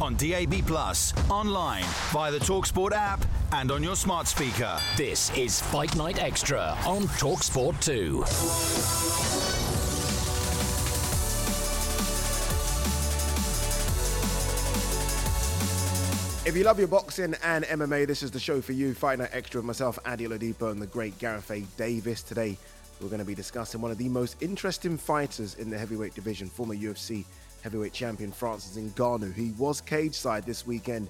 [0.00, 4.78] On DAB Plus, online, via the Talksport app, and on your smart speaker.
[4.96, 8.24] This is Fight Night Extra on Talksport 2.
[16.48, 18.94] If you love your boxing and MMA, this is the show for you.
[18.94, 21.60] Fight Night Extra with myself, Ade Oladipo, and the great Gareth A.
[21.76, 22.22] Davies.
[22.22, 22.56] Today,
[23.00, 26.48] we're going to be discussing one of the most interesting fighters in the heavyweight division,
[26.48, 27.24] former UFC
[27.62, 29.34] heavyweight champion Francis Ngannou.
[29.34, 31.08] He was cage side this weekend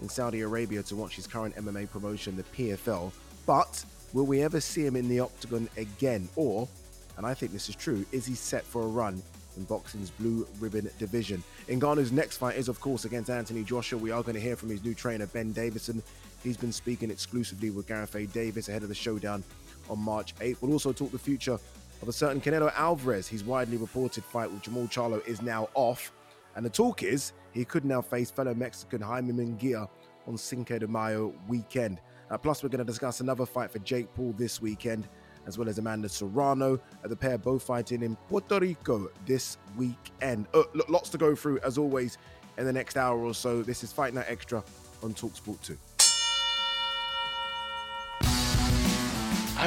[0.00, 3.12] in Saudi Arabia to watch his current MMA promotion, the PFL.
[3.46, 6.28] But will we ever see him in the octagon again?
[6.36, 6.68] Or,
[7.16, 9.22] and I think this is true, is he set for a run
[9.56, 11.42] in boxing's blue ribbon division?
[11.68, 13.98] Ngannou's next fight is, of course, against Anthony Joshua.
[13.98, 16.02] We are going to hear from his new trainer, Ben Davison.
[16.44, 18.26] He's been speaking exclusively with Gareth A.
[18.26, 19.42] Davies ahead of the showdown
[19.90, 20.58] on March 8th.
[20.60, 21.58] We'll also talk the future
[22.02, 23.28] of a certain Canelo Alvarez.
[23.28, 26.12] His widely reported fight with Jermall Charlo is now off.
[26.56, 29.88] And the talk is he could now face fellow Mexican Jaime Munguia
[30.26, 32.00] on Cinco de Mayo weekend.
[32.30, 35.08] Uh, plus, we're going to discuss another fight for Jake Paul this weekend,
[35.46, 36.78] as well as Amanda Serrano.
[37.02, 40.46] Uh, the pair both fighting in Puerto Rico this weekend.
[40.52, 42.18] Uh, look, lots to go through, as always,
[42.58, 43.62] in the next hour or so.
[43.62, 44.62] This is Fight Night Extra
[45.02, 45.78] on Talksport 2.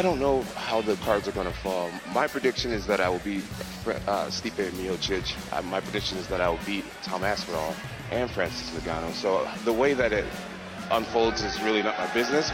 [0.01, 1.91] I don't know how the cards are going to fall.
[2.11, 3.43] My prediction is that I will beat
[3.85, 5.35] uh, Stipe Miocic.
[5.53, 7.75] Uh, my prediction is that I will beat Tom Aspinall
[8.09, 9.13] and Francis Ngannou.
[9.13, 10.25] So the way that it
[10.91, 12.51] unfolds is really not my business.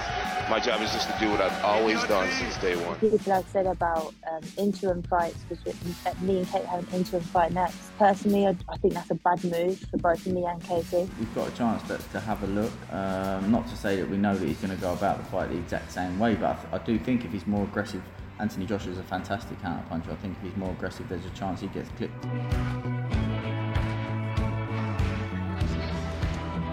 [0.50, 2.96] My job is just to do what I've always done since day one.
[3.00, 5.76] People have said about um, interim fights, between
[6.22, 7.78] me and Kate have an interim fight next.
[7.98, 11.10] Personally, I, I, think that's a bad move for both me and Katie.
[11.20, 12.72] We've got a chance to, to have a look.
[12.92, 15.50] Um, not to say that we know that he's going to go about the fight
[15.50, 18.02] the exact same way, but I, th- I do think if he's more aggressive,
[18.40, 20.12] Anthony Joshua is a fantastic counter puncher.
[20.12, 22.26] I think if he's more aggressive, there's a chance he gets clipped.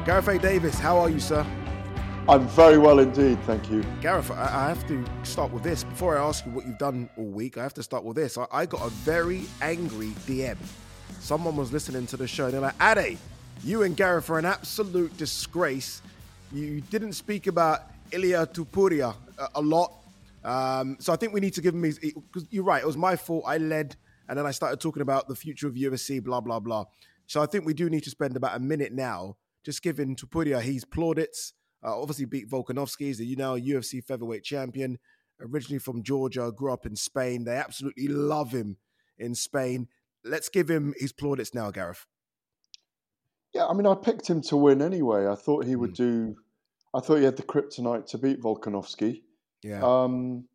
[0.04, 0.38] Gareth A.
[0.38, 1.46] Davies, how are you, sir?
[2.28, 3.82] I'm very well indeed, thank you.
[4.02, 5.82] Gareth, I, have to start with this.
[5.82, 8.36] Before I ask you what you've done all week, I have to start with this.
[8.36, 10.58] I, I got a very angry DM.
[11.20, 13.16] Someone was listening to the show and they're like, Ade,
[13.62, 16.02] you and Gareth are an absolute disgrace.
[16.52, 19.90] You didn't speak about Ilia Topuria a, a lot.
[20.44, 21.98] Um, so I think we need to give him his.
[21.98, 23.44] Because you're right, it was my fault.
[23.46, 23.96] I led
[24.28, 26.84] and then I started talking about the future of UFC, blah, blah, blah.
[27.26, 30.60] So I think we do need to spend about a minute now just giving Topuria
[30.60, 31.52] his plaudits
[31.84, 33.06] uh, obviously beat Volkanovski.
[33.06, 34.98] He's you know UFC featherweight champion.
[35.40, 37.44] Originally from Georgia, grew up in Spain.
[37.44, 38.78] They absolutely love him
[39.18, 39.88] in Spain.
[40.24, 42.06] Let's give him his plaudits now, Gareth.
[43.52, 45.26] Yeah, I mean, I picked him to win anyway.
[45.26, 45.96] I thought he would mm.
[45.96, 46.36] do.
[46.94, 49.22] I thought he had the kryptonite to beat Volkanovski.
[49.62, 49.82] Yeah.
[49.82, 50.46] Um,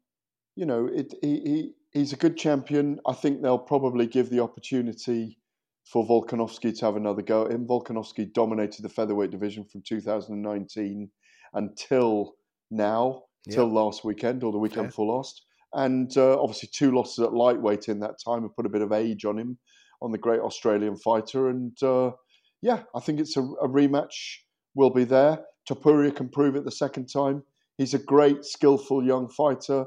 [0.55, 2.99] you know, it, he, he he's a good champion.
[3.05, 5.37] I think they'll probably give the opportunity
[5.91, 7.65] for Volkanovski to have another go at him.
[7.65, 11.09] Volkanovski dominated the featherweight division from 2019
[11.53, 12.35] until
[12.69, 13.55] now, yeah.
[13.55, 14.87] till last weekend or the weekend okay.
[14.87, 15.45] before last.
[15.73, 18.91] And uh, obviously, two losses at lightweight in that time have put a bit of
[18.91, 19.57] age on him,
[20.01, 21.49] on the great Australian fighter.
[21.49, 22.11] And uh,
[22.61, 24.37] yeah, I think it's a, a, rematch
[24.75, 25.39] will be there.
[25.67, 27.43] Topuria can prove it the second time.
[27.77, 29.85] He's a great, skillful young fighter.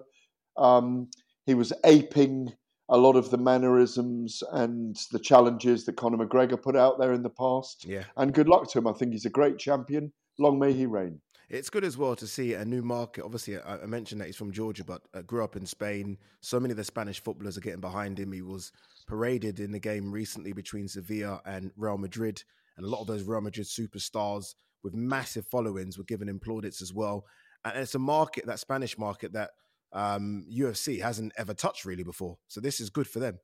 [0.56, 1.10] Um,
[1.46, 2.52] he was aping
[2.88, 7.22] a lot of the mannerisms and the challenges that Conor McGregor put out there in
[7.22, 7.84] the past.
[7.86, 8.04] Yeah.
[8.16, 8.86] And good luck to him.
[8.86, 10.12] I think he's a great champion.
[10.38, 11.20] Long may he reign.
[11.48, 13.24] It's good as well to see a new market.
[13.24, 16.16] Obviously, I mentioned that he's from Georgia, but uh, grew up in Spain.
[16.40, 18.32] So many of the Spanish footballers are getting behind him.
[18.32, 18.72] He was
[19.06, 22.42] paraded in the game recently between Sevilla and Real Madrid,
[22.78, 26.80] and a lot of those Real Madrid superstars with massive followings were given him plaudits
[26.80, 27.26] as well.
[27.66, 29.50] And it's a market, that Spanish market, that
[29.92, 32.38] um, UFC hasn't ever touched really before.
[32.48, 33.38] So this is good for them.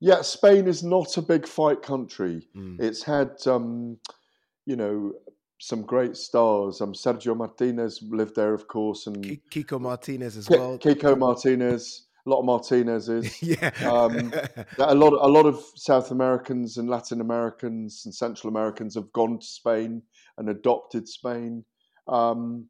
[0.00, 2.46] Yeah, Spain is not a big fight country.
[2.56, 2.80] Mm.
[2.80, 3.98] It's had, um,
[4.64, 5.12] you know,
[5.58, 6.80] some great stars.
[6.80, 10.78] Um, Sergio Martinez lived there, of course, and Ki- Kiko Martinez as well.
[10.78, 12.04] Kiko Martinez.
[12.26, 13.42] A lot of Martinez's.
[13.42, 13.70] yeah.
[13.90, 14.32] Um,
[14.78, 19.38] a lot, a lot of South Americans and Latin Americans and Central Americans have gone
[19.38, 20.02] to Spain
[20.36, 21.64] and adopted Spain.
[22.06, 22.68] Um,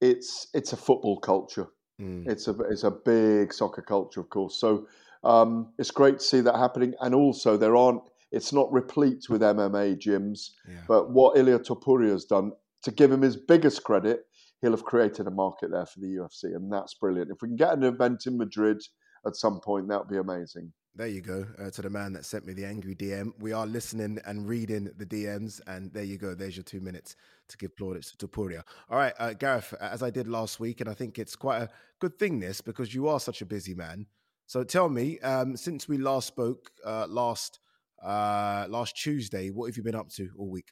[0.00, 1.68] it's it's a football culture.
[2.04, 2.28] Mm.
[2.28, 4.56] It's a it's a big soccer culture, of course.
[4.56, 4.86] So
[5.24, 6.94] um, it's great to see that happening.
[7.00, 8.02] And also, there aren't.
[8.30, 10.50] It's not replete with MMA gyms.
[10.68, 10.80] Yeah.
[10.88, 12.52] But what Ilya Topuria has done,
[12.82, 14.26] to give him his biggest credit,
[14.60, 17.30] he'll have created a market there for the UFC, and that's brilliant.
[17.30, 18.82] If we can get an event in Madrid
[19.26, 20.72] at some point, that would be amazing.
[20.96, 21.44] There you go.
[21.58, 23.32] Uh, to the man that sent me the angry DM.
[23.40, 26.34] We are listening and reading the DMs, and there you go.
[26.34, 27.16] There's your two minutes
[27.48, 28.62] to give plaudits to Topuria.
[28.88, 31.68] All right, uh, Gareth, as I did last week, and I think it's quite a
[32.00, 34.06] good thing this because you are such a busy man.
[34.46, 37.58] So tell me, um, since we last spoke uh, last
[38.00, 40.70] uh, last Tuesday, what have you been up to all week?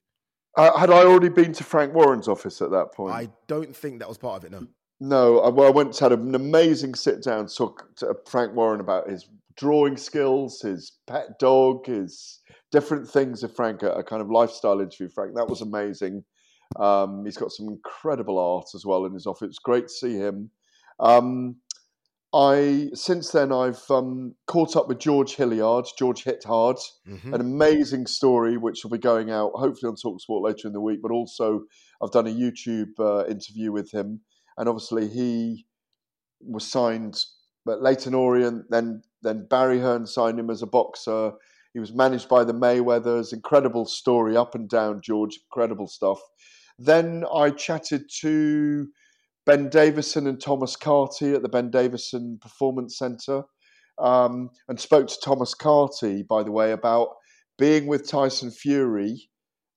[0.56, 3.12] Uh, had I already been to Frank Warren's office at that point?
[3.12, 4.52] I don't think that was part of it.
[4.52, 4.68] No.
[5.00, 8.78] No, I, well, I went to had an amazing sit down, talk to Frank Warren
[8.78, 12.40] about his drawing skills, his pet dog, his
[12.70, 15.08] different things of Frank, a, a kind of lifestyle interview.
[15.08, 16.24] Frank, that was amazing.
[16.78, 19.48] Um, he's got some incredible art as well in his office.
[19.48, 20.50] It's great to see him.
[21.00, 21.56] Um,
[22.34, 27.34] I since then I've um, caught up with George Hillyard, George Hit Hard, Mhm.
[27.34, 31.00] an amazing story which will be going out hopefully on Talksport later in the week.
[31.02, 31.64] But also
[32.02, 34.22] I've done a YouTube uh, interview with him,
[34.56, 35.66] and obviously he
[36.40, 37.20] was signed
[37.68, 38.64] at Leyton Orient.
[38.70, 41.32] Then then Barry Hearn signed him as a boxer.
[41.74, 43.32] He was managed by the Mayweathers.
[43.32, 45.38] Incredible story, up and down, George.
[45.50, 46.20] Incredible stuff.
[46.78, 48.88] Then I chatted to
[49.46, 53.44] Ben Davison and Thomas Carty at the Ben Davison Performance Centre
[53.98, 57.08] um, and spoke to Thomas Carty, by the way, about
[57.58, 59.28] being with Tyson Fury,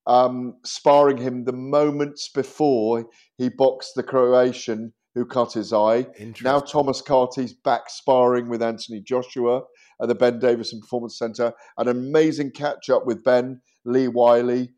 [0.08, 3.06] um, sparring him the moments before
[3.38, 6.06] he boxed the Croatian who cut his eye.
[6.44, 6.60] Now.
[6.60, 9.62] Thomas Carty's back sparring with Anthony Joshua
[10.02, 11.54] at the Ben Davison Performance Centre.
[11.78, 14.74] An amazing catch up with Ben, Lee Wiley,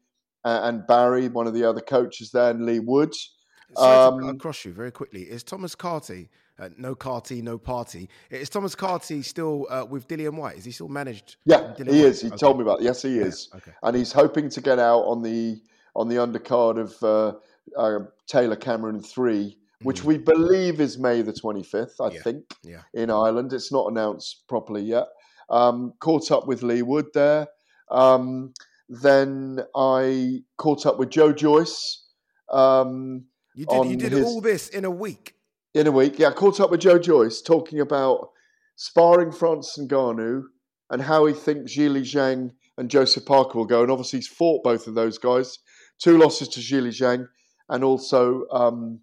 [0.45, 3.33] uh, and Barry, one of the other coaches there, and Lee Woods.
[3.75, 5.23] Sorry to cut Um, across you very quickly.
[5.23, 6.29] Is Thomas Carty,
[6.59, 8.07] uh, no Carty, no party?
[8.29, 10.57] Is Thomas Carty still uh, with Dillian Whyte?
[10.57, 11.37] Is he still managed?
[11.45, 12.05] Yeah, Dillian he Whyte?
[12.09, 12.21] is.
[12.21, 12.37] He Okay.
[12.37, 12.79] told me about.
[12.81, 12.83] It.
[12.85, 13.49] Yes, he Yeah, is.
[13.55, 13.71] okay.
[13.81, 15.61] And he's hoping to get out on the
[15.95, 17.33] on the undercard of uh,
[17.75, 21.95] uh, Taylor Cameron three, which we believe is May the twenty fifth.
[22.01, 22.13] I Mm.
[22.13, 22.21] Yeah.
[22.21, 22.81] think Yeah.
[22.93, 23.53] in Ireland.
[23.53, 25.07] It's not announced properly yet.
[25.49, 27.47] Um, caught up with Lee Wood there.
[27.89, 28.53] Um,
[28.89, 32.05] then I caught up with Joe Joyce.
[32.49, 33.25] Um,
[33.55, 33.85] You did.
[33.91, 35.33] You did his- all this in a week.
[35.73, 36.17] in a week.
[36.17, 38.31] Yeah, I caught up with Joe Joyce talking about
[38.75, 40.43] sparring Francis Ngannou
[40.89, 43.83] and how he thinks Zhilei Zhang and Joseph Parker will go.
[43.83, 45.59] And obviously, he's fought both of those guys.
[45.99, 47.27] Two losses to Zhilei Zhang
[47.69, 49.01] and also um,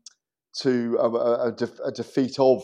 [0.61, 2.63] to a, a, a def- a defeat of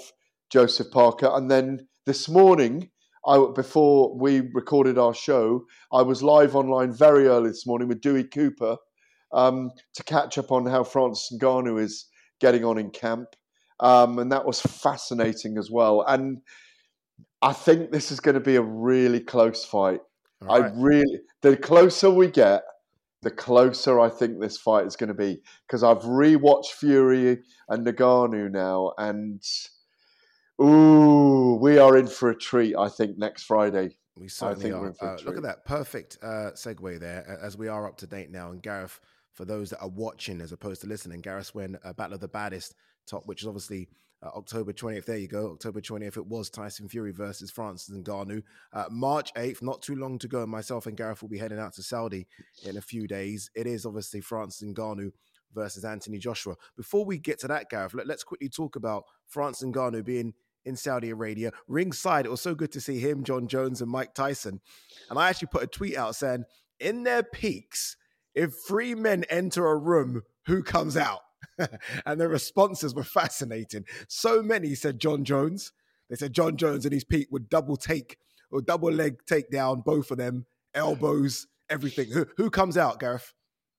[0.51, 1.31] Joseph Parker.
[1.33, 2.91] And then this morning,
[3.27, 8.01] I, before we recorded our show, I was live online very early this morning with
[8.01, 8.77] Dewey Cooper
[9.33, 12.07] um, to catch up on how Francis Ngannou is
[12.41, 13.29] getting on in camp
[13.81, 16.05] um, and that was fascinating as well.
[16.07, 16.43] And
[17.43, 20.01] I think this is going to be a really close fight.
[20.47, 22.63] All I really, the closer we get,
[23.23, 27.87] the closer I think this fight is going to be because I've rewatched Fury and
[27.87, 29.43] Ngannou now, and
[30.63, 32.75] ooh, we are in for a treat.
[32.77, 33.97] I think next Friday.
[34.17, 37.39] We certainly think we're in for a Uh, look at that perfect uh, segue there,
[37.43, 38.51] as we are up to date now.
[38.51, 39.01] And Gareth,
[39.33, 42.29] for those that are watching as opposed to listening, Gareth's when uh, Battle of the
[42.29, 42.75] Baddest
[43.07, 43.89] top, which is obviously
[44.23, 45.05] uh, October 20th.
[45.05, 46.17] There you go, October 20th.
[46.17, 48.43] It was Tyson Fury versus Francis Ngannou.
[48.73, 50.47] Uh, March 8th, not too long to go.
[50.47, 52.27] Myself and Gareth will be heading out to Saudi
[52.65, 53.51] in a few days.
[53.55, 55.13] It is obviously Francis Ngannou
[55.55, 56.55] versus Anthony Joshua.
[56.77, 60.35] Before we get to that, Gareth, let, us quickly talk about Francis Ngannou being
[60.65, 61.53] in Saudi Arabia.
[61.69, 64.61] Ringside, it was so good to see him, Jon Jones, and Mike Tyson.
[65.09, 66.45] And I actually put a tweet out saying,
[66.79, 67.97] in their peaks,
[68.35, 71.21] if three men enter a room, who comes out?
[72.07, 73.85] and the responses were fascinating.
[74.09, 75.73] So many said Jon Jones.
[76.09, 78.17] They said Jon Jones and his peak would double take
[78.51, 82.11] or double leg take down both of them, elbows, everything.
[82.11, 83.33] Who, who comes out, Gareth?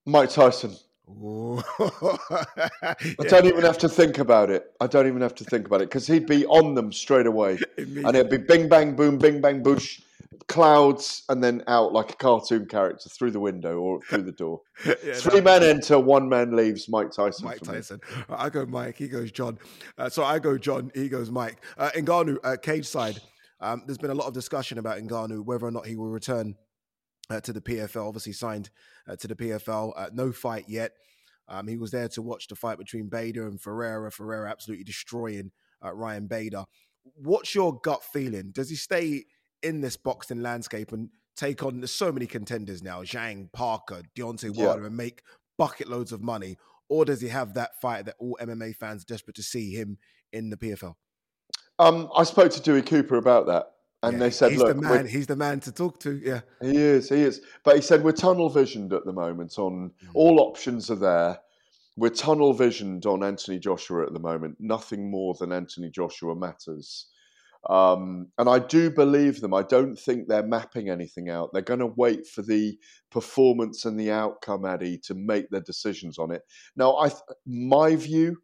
[0.06, 0.76] Mike Tyson.
[1.12, 2.96] I
[3.28, 4.72] don't even have to think about it.
[4.80, 7.60] I don't even have to think about it because he'd be on them straight away,
[7.78, 10.02] and it'd be bing bang boom, bing bang boosh,
[10.48, 14.62] clouds, and then out like a cartoon character through the window or through the door.
[15.06, 16.90] Yeah, Three men enter, one man leaves.
[16.90, 17.46] Mike Tyson.
[17.46, 17.78] Mike for me.
[17.78, 18.02] Tyson.
[18.30, 18.98] I go Mike.
[18.98, 19.60] He goes Jon.
[19.96, 20.92] Uh, so I go Jon.
[20.96, 21.64] He goes Mike.
[21.78, 23.20] Uh, Ngannou, uh, cage side.
[23.60, 26.56] Um, there's been a lot of discussion about Ngannou, whether or not he will return
[27.30, 28.08] to the PFL.
[28.08, 28.70] Obviously signed
[29.08, 29.94] uh, to the PFL.
[29.96, 30.94] Uh, no fight yet.
[31.48, 34.12] Um, he was there to watch the fight between Bader and Ferreira.
[34.12, 35.52] Ferreira absolutely destroying
[35.84, 36.66] uh, Ryan Bader.
[37.16, 38.52] What's your gut feeling?
[38.52, 39.26] Does he stay
[39.64, 41.82] in this boxing landscape and take on?
[41.82, 44.88] There's so many contenders now: Zhang, Parker, Deontay Wilder, yeah.
[44.88, 45.24] and make
[45.58, 46.58] bucket loads of money.
[46.90, 49.98] Or does he have that fight that all MMA fans are desperate to see him
[50.34, 50.96] in the PFL?
[51.80, 53.72] Um, I spoke to Dewey Cooper about that,
[54.04, 55.08] and yeah, they said, he's "Look, the man.
[55.08, 57.10] He's the man to talk to." Yeah, he is.
[57.10, 57.42] He is.
[57.64, 59.58] But he said we're tunnel visioned at the moment.
[59.60, 60.10] On mm.
[60.14, 61.40] all options are there.
[61.98, 64.56] We're tunnel visioned on Anthony Joshua at the moment.
[64.60, 67.08] Nothing more than Anthony Joshua matters.
[67.70, 69.54] Um, and I do believe them.
[69.54, 71.52] I don't think they're mapping anything out.
[71.54, 72.78] They're going to wait for the
[73.12, 76.42] performance and the outcome, Addy, to make their decisions on it.
[76.76, 77.12] Now, I,
[77.46, 78.38] my view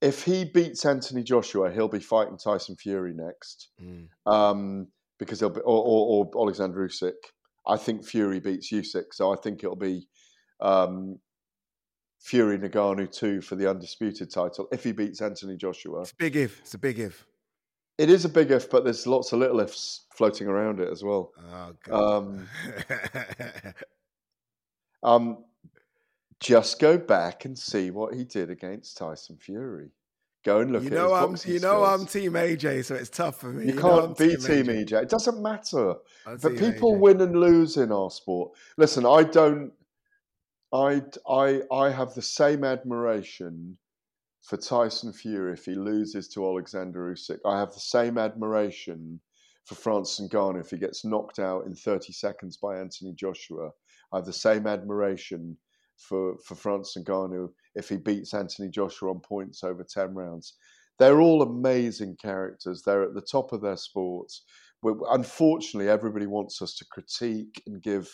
[0.00, 4.08] if he beats Anthony Joshua, he'll be fighting Tyson Fury next, mm.
[4.26, 4.88] um,
[5.18, 7.12] because he'll be or, or, or, Alexander Usyk.
[7.66, 10.06] I think Fury beats Usyk, so I think it'll be
[10.60, 11.18] um,
[12.20, 16.02] Fury Ngannou two for the undisputed title if he beats Anthony Joshua.
[16.02, 16.60] It's a big if.
[16.60, 17.26] It's a big if.
[17.98, 21.02] It is a big if, but there's lots of little ifs floating around it as
[21.02, 21.32] well.
[21.90, 22.46] Oh, um,
[25.02, 25.44] um,
[26.46, 29.90] just go back and see what he did against Tyson Fury.
[30.44, 32.00] Go and look you at know I'm, You know skills.
[32.00, 33.66] I'm Team AJ, so it's tough for me.
[33.66, 34.90] You, you can't be Team AJ.
[34.90, 35.02] AJ.
[35.02, 35.94] It doesn't matter.
[36.24, 37.00] I'm but people AJ.
[37.00, 38.52] win and lose in our sport.
[38.76, 39.72] Listen, I don't.
[40.72, 43.76] I I I have the same admiration
[44.42, 47.38] for Tyson Fury if he loses to Alexander Usyk.
[47.44, 49.20] I have the same admiration
[49.64, 53.70] for Francis Ngannou if he gets knocked out in 30 seconds by Anthony Joshua.
[54.12, 55.56] I have the same admiration
[55.96, 60.54] for for Francis Ngannou if he beats Anthony Joshua on points over ten rounds.
[60.98, 62.82] They're all amazing characters.
[62.82, 64.42] They're at the top of their sports.
[64.82, 68.08] Unfortunately, everybody wants us to critique and give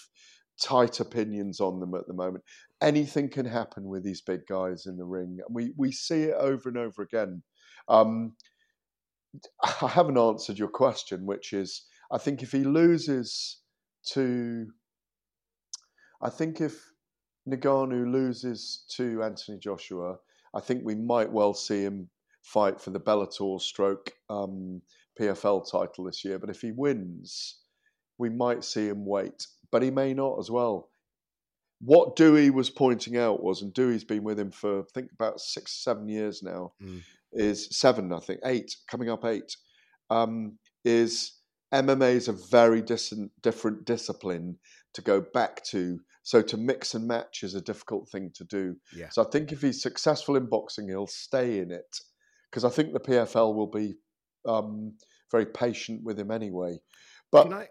[0.60, 2.44] tight opinions on them at the moment.
[2.80, 6.34] Anything can happen with these big guys in the ring, and we we see it
[6.38, 7.42] over and over again.
[7.88, 8.34] Um,
[9.62, 13.60] I haven't answered your question, which is I think if he loses
[14.12, 14.66] to,
[16.20, 16.91] I think if
[17.48, 20.16] Ngannou loses to Anthony Joshua,
[20.54, 22.08] I think we might well see him
[22.42, 24.82] fight for the Bellator stroke um,
[25.18, 26.38] PFL title this year.
[26.38, 27.60] But if he wins,
[28.18, 29.46] we might see him wait.
[29.70, 30.90] But he may not as well.
[31.80, 35.40] What Dewey was pointing out was, and Dewey's been with him for I think about
[35.40, 37.02] six, seven years now, mm.
[37.32, 39.56] is seven, I think, eight, coming up eight,
[40.08, 41.32] um, is
[41.74, 44.58] MMA is a very dis- different discipline
[44.94, 48.76] to go back to so to mix and match is a difficult thing to do.
[48.94, 49.08] Yeah.
[49.10, 51.98] So I think if he's successful in boxing, he'll stay in it
[52.50, 53.94] because I think the PFL will be
[54.46, 54.94] um,
[55.30, 56.78] very patient with him anyway.
[57.30, 57.68] But can I,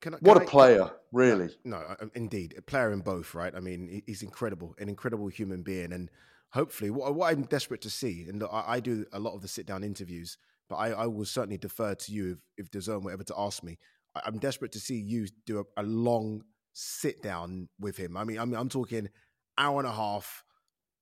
[0.00, 1.50] can I, can what a player, really.
[1.64, 1.82] No,
[2.14, 3.54] indeed, a player in both, right?
[3.54, 6.10] I mean, he's incredible, an incredible human being, and
[6.50, 9.48] hopefully, what, what I'm desperate to see, and I, I, do a lot of the
[9.48, 10.36] sit down interviews,
[10.68, 13.78] but I, I, will certainly defer to you if, if were ever to ask me.
[14.14, 16.42] I, am desperate to see you do a, a long
[16.74, 18.16] sit down with him.
[18.16, 19.08] I mean, I mean, I'm talking
[19.56, 20.44] hour and a half,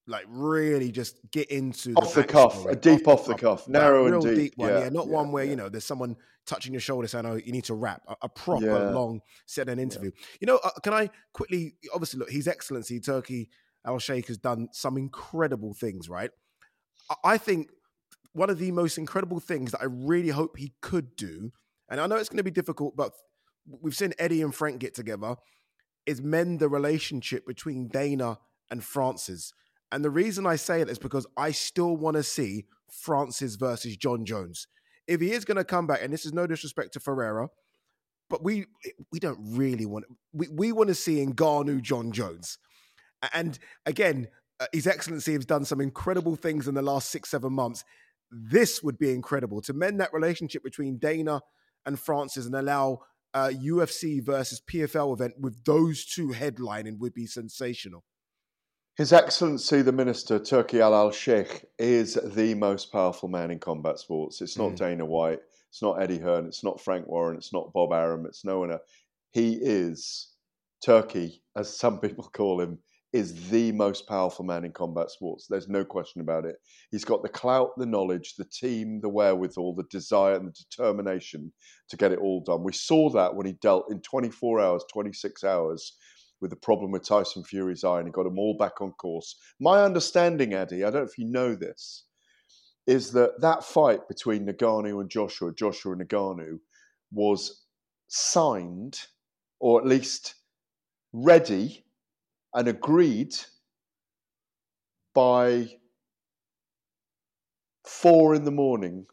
[0.07, 3.61] like really just get into off the, the cuff, a deep off, off the cuff,
[3.61, 5.51] cuff narrow and deep, deep one, yeah, yeah not yeah, one where yeah.
[5.51, 8.29] you know there's someone touching your shoulder saying, "Oh, you need to wrap." A, a
[8.29, 10.11] proper long set down interview.
[10.41, 11.77] You know, uh, can I quickly?
[11.93, 13.49] Obviously, look, His Excellency Turki
[13.87, 16.31] Al Sheikh has done some incredible things, right?
[17.25, 17.71] I think
[18.33, 21.53] one of the most incredible things that I really hope he could do,
[21.89, 23.13] and I know it's going to be difficult, but
[23.81, 25.37] we've seen Eddie and Frank get together
[26.07, 28.39] is mend the relationship between Dana
[28.71, 29.53] and Francis.
[29.91, 33.97] And the reason I say it is because I still want to see Francis versus
[33.97, 34.67] Jon Jones.
[35.07, 37.49] If he is going to come back, and this is no disrespect to Ferreira,
[38.31, 38.65] but we
[39.11, 42.59] we don't really want we we want to see Ngannou Jon Jones.
[43.35, 44.29] And again,
[44.59, 47.85] uh, His Excellency has done some incredible things in the last six seven months.
[48.31, 51.43] This would be incredible to mend that relationship between Dana
[51.85, 53.01] and Francis and allow
[53.35, 58.05] uh, UFC versus PFL event with those two headlining would be sensational.
[58.97, 63.99] His Excellency the Minister, Turki Al Al Sheikh, is the most powerful man in combat
[63.99, 64.43] sports.
[64.43, 64.77] It's not mm.
[64.77, 68.45] Dana White, it's not Eddie Hearn, it's not Frank Warren, it's not Bob Arum, it's
[68.45, 68.83] no one else.
[69.31, 70.33] He is
[70.85, 72.79] Turkey, as some people call him,
[73.13, 75.47] is the most powerful man in combat sports.
[75.47, 76.57] There's no question about it.
[76.91, 81.53] He's got the clout, the knowledge, the team, the wherewithal, the desire, and the determination
[81.91, 82.65] to get it all done.
[82.65, 85.97] We saw that when he dealt in 24 hours, 26 hours
[86.41, 89.37] with the problem with Tyson Fury's eye and he got them all back on course.
[89.61, 92.05] My understanding, Eddie, I don't know if you know this,
[92.87, 96.59] is that that fight between Ngannou and Joshua, Joshua and Ngannou,
[97.13, 97.65] was
[98.09, 99.01] signed,
[99.61, 100.35] or at least
[101.13, 101.85] ready
[102.55, 103.35] and agreed
[105.15, 105.69] by
[107.85, 109.07] four in the morning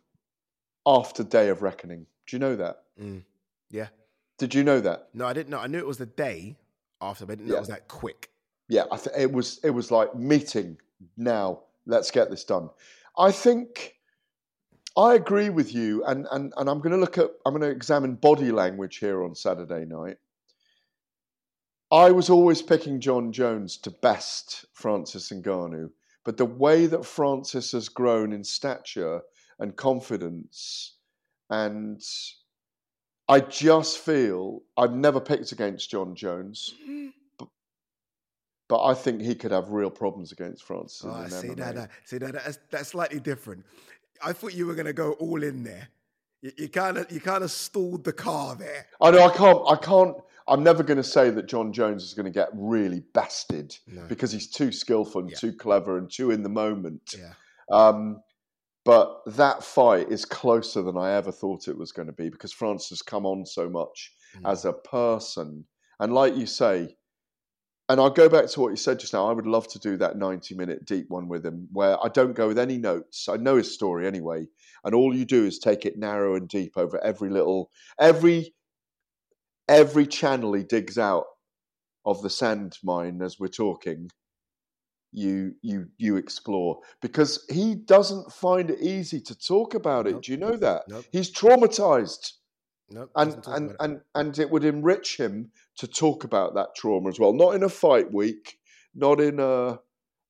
[0.86, 2.06] after Day of Reckoning.
[2.28, 2.84] Do you know that?
[3.02, 3.24] Mm.
[3.70, 3.88] Yeah.
[4.38, 5.10] Did you know that?
[5.14, 5.60] No, I didn't know.
[5.60, 6.58] I knew it was the day
[7.02, 7.58] after, but I didn't know Yeah.
[7.60, 8.30] it was that quick.
[8.68, 9.60] Yeah, I th- it was.
[9.64, 10.78] It was like meeting
[11.18, 11.64] now.
[11.88, 12.70] Let's get this done.
[13.18, 13.96] I think
[14.96, 17.32] I agree with you, and and and I'm going to look at.
[17.46, 20.18] I'm going to examine body language here on Saturday night.
[21.92, 25.90] I was always picking Jon Jones to best Francis Ngannou,
[26.24, 29.22] but the way that Francis has grown in stature
[29.58, 30.98] and confidence,
[31.50, 32.02] and
[33.28, 37.08] I just feel I've never picked against Jon Jones, mm-hmm.
[37.40, 37.48] but,
[38.68, 41.04] but I think he could have real problems against Francis.
[41.06, 43.66] Oh, see that, see that, that's, that's slightly different.
[44.24, 45.88] I thought you were going to go all in there.
[46.42, 48.86] You kind of, you kind of stalled the car there.
[49.02, 49.60] I know I can't.
[49.68, 50.16] I can't.
[50.50, 54.06] I'm never going to say that Jon Jones is going to get really bested No.
[54.08, 55.38] because he's too skillful and Yeah.
[55.38, 57.14] too clever and too in the moment.
[57.18, 57.34] Yeah.
[57.72, 58.22] Um,
[58.84, 62.52] but that fight is closer than I ever thought it was going to be because
[62.52, 64.52] France has come on so much Mm.
[64.52, 65.66] as a person.
[66.00, 66.96] And like you say,
[67.90, 69.28] and I'll go back to what you said just now.
[69.28, 72.34] I would love to do that 90 minute deep one with him where I don't
[72.34, 73.28] go with any notes.
[73.28, 74.48] I know his story anyway.
[74.84, 78.54] And all you do is take it narrow and deep over every little, every,
[79.70, 81.26] every channel he digs out
[82.06, 84.10] of the sand mine as we're talking
[85.12, 90.24] you you you explore because he doesn't find it easy to talk about it Nope.
[90.24, 91.06] do you know that Nope.
[91.12, 92.34] he's traumatized
[92.92, 93.76] Nope, and doesn't and, it.
[93.80, 97.64] and and it would enrich him to talk about that trauma as well not in
[97.64, 98.58] a fight week
[98.96, 99.80] not in a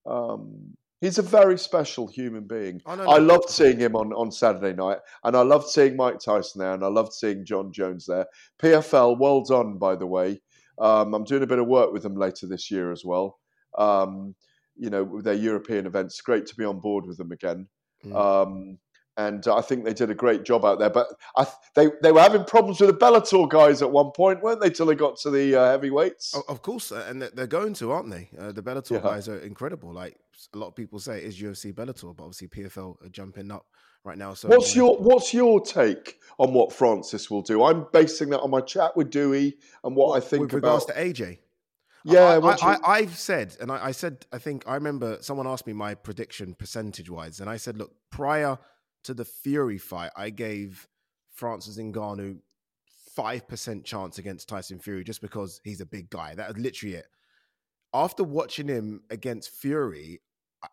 [0.05, 2.81] um he's a very special human being.
[2.85, 6.19] Oh, no, i loved seeing him on on saturday night and i loved seeing mike
[6.19, 8.25] tyson there and i loved seeing jon jones there.
[8.61, 10.41] Pfl well done by the way.
[10.79, 13.39] Um, i'm doing a bit of work with them later this year as well.
[13.77, 14.35] Um,
[14.75, 16.21] you know with their european events.
[16.21, 17.67] Great to be on board with them again.
[18.05, 18.15] Mm.
[18.15, 18.77] um,
[19.27, 20.89] and I think they did a great job out there.
[20.89, 24.41] But I, th- they they were having problems with the Bellator guys at one point,
[24.41, 24.69] weren't they?
[24.69, 26.33] Till they got to the uh, heavyweights.
[26.35, 28.29] O- Of course, uh, and they're- going to, aren't they?
[28.39, 28.99] Uh, the Bellator Yeah.
[29.09, 29.91] guys are incredible.
[29.93, 30.15] Like
[30.53, 33.65] a lot of people say, it is UFC Bellator, but obviously PFL are jumping up
[34.05, 34.33] right now.
[34.35, 37.63] So What's your What's your take on what Francis will do?
[37.63, 40.95] I'm basing that on my chat with Dewey and what I think with regards about.
[40.95, 41.39] to AJ?
[42.05, 44.75] yeah, I, what do you- I, have said, and I, I said, I think I
[44.75, 48.57] remember someone asked me my prediction percentage wise, and I said, look, prior
[49.03, 50.87] to the Fury fight, I gave
[51.33, 52.39] Francis Ngannou
[53.15, 56.35] five percent chance against Tyson Fury just because he's a big guy.
[56.35, 57.07] That was literally it.
[57.93, 60.21] After watching him against Fury,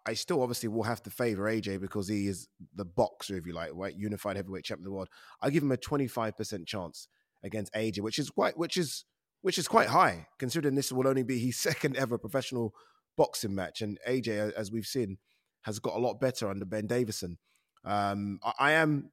[0.06, 3.52] I- still obviously will have to favor AJ because he is the boxer, if you
[3.52, 3.96] like, right?
[3.96, 5.08] Unified heavyweight champion of the world.
[5.40, 7.08] I give him a twenty five percent chance
[7.42, 9.04] against AJ, which is quite, which is
[9.42, 12.74] which is quite high considering this will only be his second ever professional
[13.16, 13.80] boxing match.
[13.80, 15.18] And AJ, as we've seen,
[15.62, 17.38] has got a lot better under Ben Davison.
[17.87, 19.11] Um, I, I am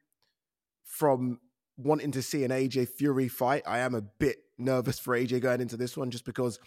[0.83, 1.39] from
[1.77, 3.63] wanting to see an AJ Fury fight.
[3.65, 6.59] I am a bit nervous for AJ going into this one just because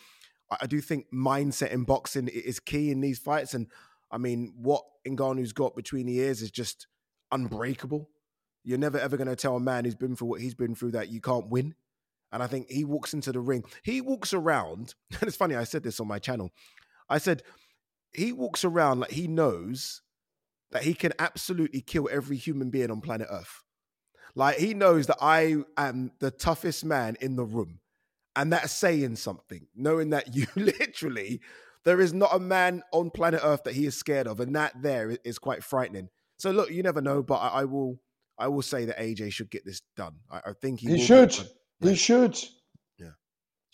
[0.51, 3.55] I, do think mindset in boxing is key in these fights.
[3.55, 3.67] And
[4.11, 6.87] I mean, what Ngannou's got between the ears is just
[7.33, 8.09] unbreakable.
[8.65, 10.93] You're never ever going to tell a man who's been through what he's been through
[10.93, 11.75] that you can't win.
[12.33, 13.65] And I think he walks into the ring.
[13.83, 16.51] He walks around, and it's funny, I said this on my channel.
[17.09, 17.43] I said,
[18.13, 20.03] he walks around like he knows
[20.73, 23.63] that he can absolutely kill every human being on planet Earth.
[24.35, 27.81] Like he knows that I am the toughest man in the room.
[28.35, 31.41] And that's saying something, knowing that you literally,
[31.85, 34.41] there is not a man on planet Earth that he is scared of.
[34.41, 36.11] And that there is quite frightening.
[36.39, 37.99] So look, you never know, but I, I will
[38.39, 40.17] I will say that AJ should get this done.
[40.31, 41.31] I, I think he, he should.
[41.31, 41.49] it.
[41.81, 42.39] He should.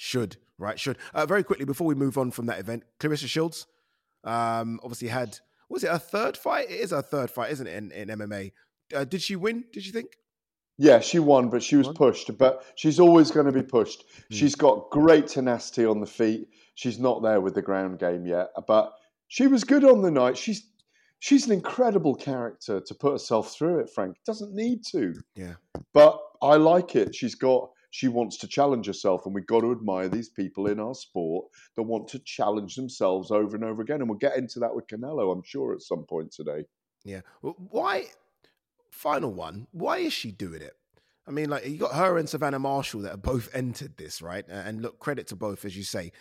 [0.03, 0.81] Should, right?
[0.81, 0.99] Should.
[1.15, 3.69] Uh, very quickly, before we move on from that event, Claressa Shields
[4.25, 5.39] um, obviously had,
[5.73, 6.71] was it a third fight?
[6.71, 8.53] It is a third fight, isn't it, in, in MMA?
[8.95, 10.17] Uh, did she win, did you think?
[10.79, 11.97] Yeah, she won, but she was Won?
[11.97, 12.37] pushed.
[12.39, 14.05] But she's always going to be pushed.
[14.29, 14.35] Hmm.
[14.35, 16.49] She's got great tenacity on the feet.
[16.75, 18.93] She's not there with the ground game yet, but
[19.29, 20.37] she was good on the night.
[20.39, 20.67] She's
[21.19, 23.91] she's an incredible character to put herself through it.
[23.91, 25.55] Frank doesn't need to, Yeah.
[25.93, 27.15] but I like it.
[27.15, 27.71] She's got.
[27.95, 31.45] She wants to challenge herself, and we've got to admire these people in our sport
[31.77, 34.01] that want to challenge themselves over and over again.
[34.01, 36.65] And we'll get into that with Canelo, I'm sure, at some point today.
[37.05, 37.21] Yeah.
[37.43, 38.07] Why,
[38.91, 40.73] final one, why is she doing it?
[41.29, 44.47] I mean, like, you got her and Savannah Marshall that have both entered this, right?
[44.49, 46.13] And look, credit to both, as you say.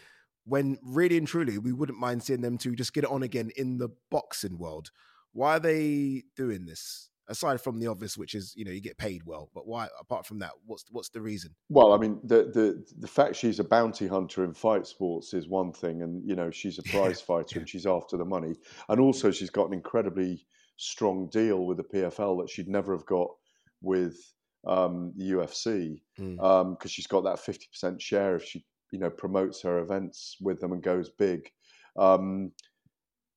[0.43, 3.51] When really and truly, we wouldn't mind seeing them two just get it on again
[3.55, 4.91] in the boxing world.
[5.31, 7.10] Why are they doing this?
[7.31, 9.49] Aside from the obvious, which is you know you get paid well.
[9.55, 9.87] But why?
[9.99, 11.55] Apart from that, what's what's the reason?
[11.69, 15.47] Well, I mean, the the the fact she's a bounty hunter in fight sports is
[15.47, 18.53] one thing, and you know she's a prize fighter and she's after the money,
[18.89, 20.45] and also she's got an incredibly
[20.77, 23.29] strong deal with the PFL that she'd never have got
[23.81, 24.17] with
[24.67, 26.43] um, the UFC because Mm.
[26.43, 30.59] um, she's got that fifty percent share if she you know promotes her events with
[30.59, 31.49] them and goes big.
[31.97, 32.51] Um,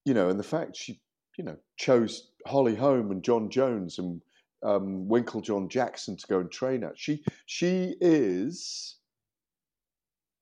[0.05, 1.01] you know, and the fact she
[1.39, 4.21] you know chose Holly Holm and Jon Jones and
[4.63, 6.99] um, Winkeljohn Jackson to go and train at.
[6.99, 8.97] She she is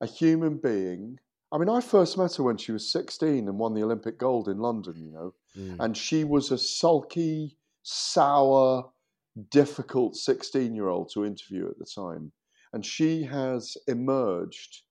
[0.01, 1.19] a human being.
[1.51, 4.47] I mean, I first met her when she was 16 and won the Olympic gold
[4.49, 5.75] in London, you know, Mm.
[5.79, 8.91] and she was a sulky, sour,
[9.51, 12.31] difficult 16 year old to interview at the time.
[12.73, 14.81] And she has emerged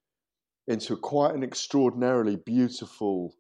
[0.69, 3.35] into quite an extraordinarily beautiful,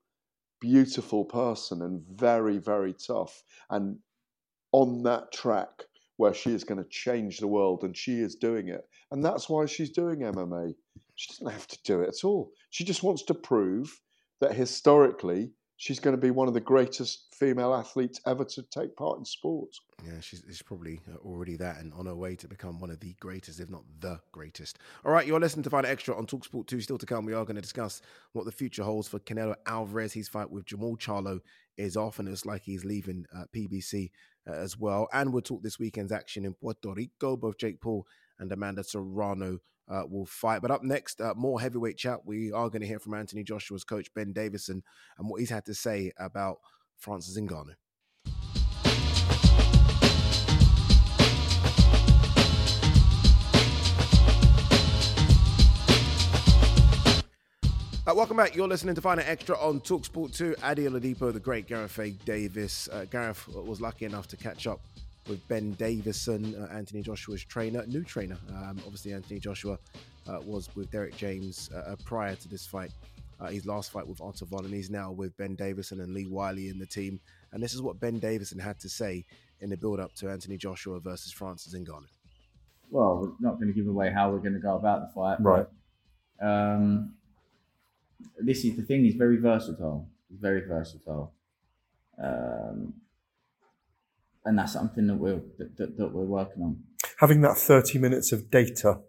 [0.62, 3.42] beautiful person and very, very tough.
[3.68, 3.98] And
[4.70, 5.83] on that track
[6.18, 8.83] where she is going to change the world and she is doing it.
[9.11, 10.72] And that's why she's doing MMA.
[11.16, 12.53] She doesn't have to do it at all.
[12.70, 14.01] She just wants to prove
[14.40, 15.51] that historically
[15.83, 19.25] she's going to be one of the greatest female athletes ever to take part in
[19.25, 19.81] sports.
[20.07, 23.01] Yeah, she's, she's probably uh, already that and on her way to become one of
[23.01, 24.79] the greatest, if not the greatest.
[25.05, 26.83] All right, you're listening to Find Extra on Talksport 2.
[26.83, 28.01] Still to come, we are going to discuss
[28.33, 30.12] what the future holds for Canelo Alvarez.
[30.12, 31.40] His fight with Jermall Charlo
[31.77, 34.12] is off, and it's like he's leaving uh, PBC
[34.49, 35.09] uh, as well.
[35.12, 37.37] And we'll talk this weekend's action in Puerto Rico.
[37.37, 38.07] Both Jake Paul
[38.38, 40.62] and Amanda Serrano uh, will fight.
[40.62, 42.21] But up next, uh, more heavyweight chat.
[42.25, 44.83] We are going to hear from Anthony Joshua's coach, Ben Davison,
[45.18, 46.59] and what he's had to say about
[46.97, 47.75] Francis Ngannou.
[58.05, 58.57] Uh, welcome back.
[58.57, 60.57] You're listening to Fight Night Extra on Talksport 2.
[60.64, 62.11] Ade Oladipo, the great Gareth A.
[62.11, 62.88] Davies.
[62.90, 64.81] Uh, Gareth was lucky enough to catch up
[65.28, 68.37] with Ben Davison, uh, Anthony Joshua's trainer, new trainer.
[68.50, 69.78] Um, obviously, Anthony Joshua
[70.28, 72.90] uh, was with Derrick James uh, prior to this fight.
[73.40, 76.26] Uh, his last fight with Otto Wallin, and he's now with Ben Davison and Lee
[76.26, 77.18] Wiley in the team.
[77.52, 79.24] And this is what Ben Davison had to say
[79.61, 82.06] in the build up to Anthony Joshua versus Francis Ngannou.
[82.90, 85.38] Well, we're not going to give away how we're going to go about the fight.
[85.40, 85.66] Right.
[86.38, 87.14] but, Um,
[88.38, 89.02] this is the thing.
[89.04, 90.08] He's very versatile.
[90.28, 91.32] He's very versatile.
[92.22, 92.94] Um,
[94.44, 96.78] and that's something that we're that, that, that we're working on.
[97.18, 99.00] Having that 30 minutes of data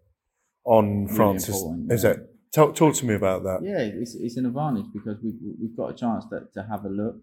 [0.65, 2.11] on Really Francis, is yeah.
[2.11, 2.29] it?
[2.53, 3.59] Talk, talk to me about that.
[3.63, 6.89] Yeah, it's, it's an advantage because we've, we've got a chance to, to have a
[6.89, 7.17] look.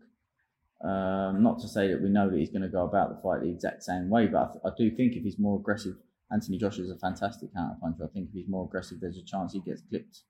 [0.82, 3.42] Um, not to say that we know that he's going to go about the fight
[3.42, 5.94] the exact same way, but I, th- I do think if he's more aggressive,
[6.32, 8.04] Anthony Joshua is a fantastic counter puncher.
[8.04, 10.22] I think if he's more aggressive, there's a chance he gets clipped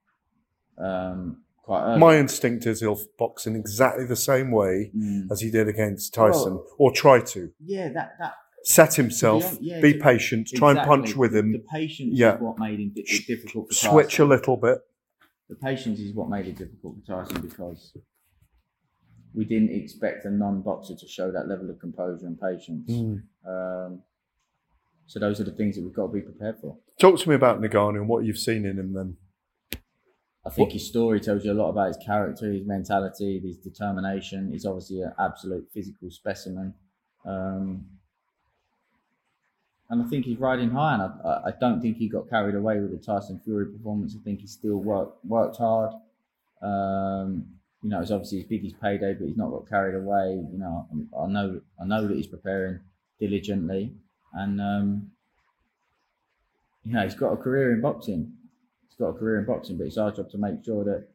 [0.78, 1.98] um, quite early.
[2.00, 5.30] My instinct is he'll box in exactly the same way Mm.
[5.30, 7.52] as he did against Tyson, Well- or try to.
[7.64, 11.52] yeah, that that Set himself, be yeah, be patient, try and punch with him.
[11.52, 12.34] The patience Yeah.
[12.34, 14.78] is what made him di- difficult for Switch a little bit.
[15.48, 17.96] The patience is what made it difficult for Tyson because
[19.34, 22.90] we didn't expect a non-boxer to show that level of composure and patience.
[22.90, 23.22] Mm.
[23.46, 24.02] Um,
[25.06, 26.76] so those are the things that we've got to be prepared for.
[27.00, 29.16] Talk to me about Ngannou and what you've seen in him then.
[30.50, 34.50] I think his story tells you a lot about his character, his mentality, his determination.
[34.50, 36.74] He's obviously an absolute physical specimen.
[37.24, 37.86] Um,
[39.88, 42.80] and I think he's riding high, and I, I- don't think he got carried away
[42.80, 44.16] with the Tyson Fury performance.
[44.18, 45.92] I think he still worked worked hard.
[46.62, 47.46] Um,
[47.82, 50.32] you know, it's obviously his biggest payday, but he's not got carried away.
[50.52, 50.86] You know,
[51.16, 52.80] I, I know I know that he's preparing
[53.20, 53.94] diligently,
[54.32, 55.10] and um,
[56.84, 58.32] you know, he's got a career in boxing.
[59.00, 61.08] He's got a career in boxing, but it's our job to make sure that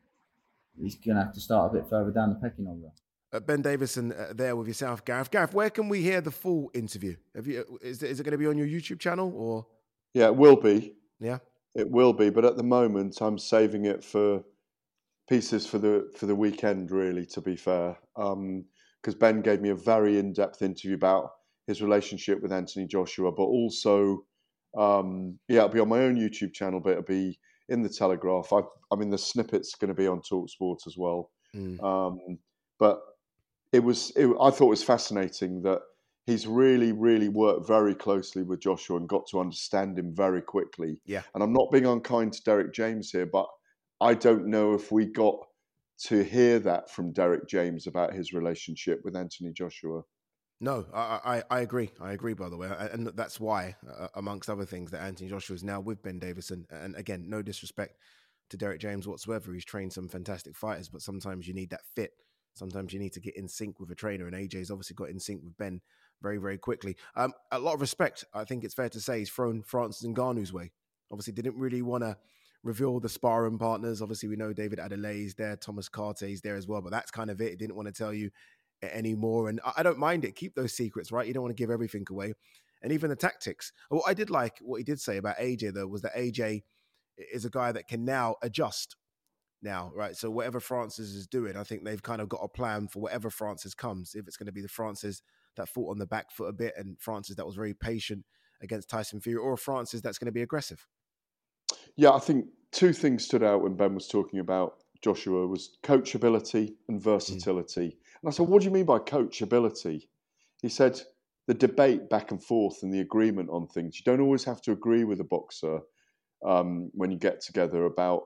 [0.75, 2.91] he's going to have to start a bit further down the pecking order.
[3.31, 5.29] Uh, ben Davison uh, there with yourself, Gareth.
[5.29, 7.15] Gareth, where can we hear the full interview?
[7.35, 7.59] Have you?
[7.59, 9.67] uh, Is, is it going to be on your YouTube channel or?
[10.15, 10.95] Yeah, it will be.
[11.19, 11.37] Yeah.
[11.75, 14.43] It will be, but at the moment, I'm saving it for
[15.29, 16.89] pieces for the for the weekend.
[16.89, 21.29] Really, to be fair, because Ben gave me a very in depth interview about
[21.67, 24.25] his relationship with Anthony Joshua, but also,
[24.75, 27.37] um, yeah, it'll be on my own YouTube channel, but it'll be
[27.69, 28.53] in the Telegraph.
[28.53, 31.31] I, I mean, the snippet's going to be on Talksport as well.
[31.55, 31.83] Mm.
[31.83, 32.37] Um,
[32.79, 33.01] but
[33.71, 35.81] it was, it, I thought it was fascinating that
[36.25, 41.01] he's really, really worked very closely with Joshua and got to understand him very quickly.
[41.05, 41.21] Yeah.
[41.33, 43.47] And I'm not being unkind to Derrick James here, but
[44.01, 45.37] I don't know if we got
[46.07, 50.01] to hear that from Derrick James about his relationship with Anthony Joshua.
[50.61, 51.91] No, I, I, I agree.
[51.99, 52.69] I agree, by the way.
[52.91, 56.65] And that's why, uh, amongst other things, that Anthony Joshua is now with Ben Davison.
[56.69, 57.97] And again, no disrespect
[58.49, 59.53] to Derrick James whatsoever.
[59.53, 62.11] He's trained some fantastic fighters, but sometimes you need that fit.
[62.53, 64.27] Sometimes you need to get in sync with a trainer.
[64.27, 65.81] And AJ's obviously got in sync with Ben
[66.21, 66.95] very, very quickly.
[67.17, 70.53] Um, a lot of respect, I think it's fair to say, he's thrown Francis Ngannou's
[70.53, 70.71] way.
[71.11, 72.15] Obviously, didn't really want to
[72.63, 74.01] reveal the sparring partners.
[74.01, 77.11] Obviously, we know David Adeleye is there, Thomas Carty is there as well, but that's
[77.11, 77.51] kind of it.
[77.51, 78.31] He didn't want to tell you
[78.93, 79.49] anymore.
[79.49, 80.35] And I don't mind it.
[80.35, 81.27] Keep those secrets, right?
[81.27, 82.33] You don't want to give everything away.
[82.81, 83.71] And even the tactics.
[83.89, 86.63] What I did like, what he did say about AJ, though, was that AJ
[87.17, 88.95] is a guy that can now adjust
[89.61, 90.15] now, right?
[90.15, 93.29] So whatever Francis is doing, I think they've kind of got a plan for whatever
[93.29, 94.13] Francis comes.
[94.15, 95.21] If it's going to be the Francis
[95.57, 98.25] that fought on the back foot a bit and Francis that was very patient
[98.61, 100.87] against Tyson Fury, or Francis that's going to be aggressive.
[101.95, 106.73] Yeah, I think two things stood out when Ben was talking about Joshua was coachability
[106.87, 107.87] and versatility.
[107.87, 107.97] Mm.
[108.25, 110.07] And I said, "What do you mean by coachability?"
[110.63, 110.99] He said,
[111.45, 113.99] "The debate back and forth and the agreement on things.
[113.99, 115.81] You don't always have to agree with a boxer
[116.43, 118.23] um, when you get together about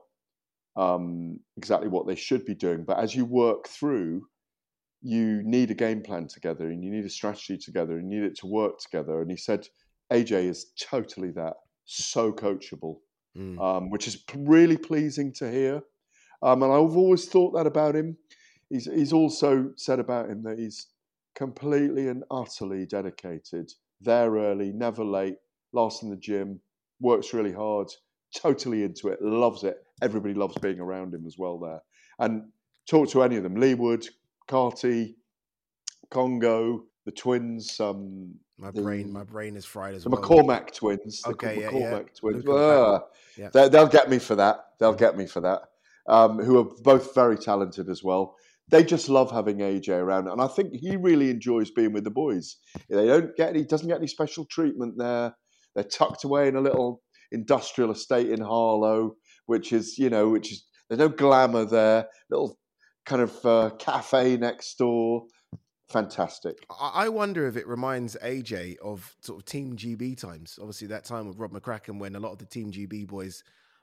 [0.74, 2.84] um, exactly what they should be doing.
[2.84, 4.26] But as you work through,
[5.02, 8.26] you need a game plan together and you need a strategy together and you need
[8.26, 9.20] it to work together.
[9.20, 9.68] And he said,
[10.10, 13.00] AJ is totally that, so coachable,
[13.36, 13.60] mm.
[13.60, 15.82] um, which is really pleasing to hear.
[16.42, 18.16] Um, and I've always thought that about him.
[18.70, 20.86] He's, he's also said about him that he's
[21.34, 25.36] completely and utterly dedicated, there early, never late,
[25.72, 26.60] last in the gym,
[27.00, 27.88] works really hard,
[28.34, 29.78] totally into it, loves it.
[30.02, 31.80] Everybody loves being around him as well there.
[32.18, 32.44] And
[32.88, 34.06] talk to any of them Wood,
[34.46, 35.16] Carty,
[36.10, 37.80] Kongo, the twins.
[37.80, 40.20] Um, my the, brain, my brain is fried as the well.
[40.20, 41.22] McCormack twins.
[41.26, 42.20] Okay, yeah, McCormack yeah.
[42.20, 42.44] twins.
[42.48, 43.04] Ah,
[43.36, 43.48] Yeah.
[43.52, 44.66] they, they'll get me for that.
[44.78, 45.62] They'll get me for that.
[46.06, 48.36] Um, who are both very talented as well.
[48.70, 52.10] They just love having AJ around, and I think he really enjoys being with the
[52.10, 52.56] boys.
[52.88, 55.34] They don't get any, doesn't get any special treatment there.
[55.74, 57.02] They're tucked away in a little
[57.32, 62.08] industrial estate in Harlow, which is, you know, which is there's no glamour there.
[62.30, 62.58] Little
[63.06, 65.24] kind of uh, cafe next door.
[65.88, 66.64] Fantastic.
[66.80, 70.56] I wonder if it reminds AJ of sort of Team GB times.
[70.60, 73.42] Obviously, that time with Rob McCracken when a lot of the Team GB boys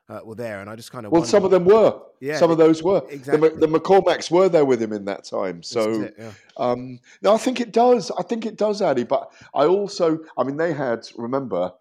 [0.09, 1.99] uh, were there, and I just kind of Well, wonder, some of them were.
[2.19, 3.03] Yeah, some of those were.
[3.09, 3.49] exactly.
[3.49, 5.61] The, the McCormacks were there with him in that time.
[5.63, 6.31] So, it, yeah.
[6.57, 8.11] um, no, I think it does.
[8.17, 9.03] I think it does, Addy.
[9.03, 11.73] But I also, I mean, they had, remember,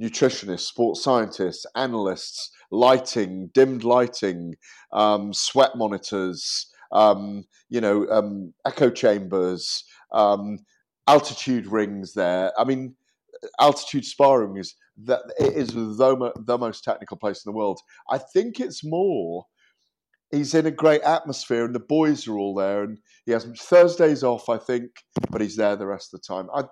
[0.00, 4.56] nutritionists, sports scientists, analysts, lighting, dimmed lighting,
[4.92, 10.58] um, sweat monitors, um, you know, um, echo chambers, um,
[11.08, 12.52] altitude rings there.
[12.58, 12.94] I mean,
[13.60, 17.80] altitude sparring is that it is the, the most technical place in the world.
[18.10, 19.46] I think it's more
[20.30, 24.22] he's in a great atmosphere and the boys are all there and he has Thursdays
[24.22, 24.90] off, I think,
[25.30, 26.48] but he's there the rest of the time.
[26.54, 26.64] I,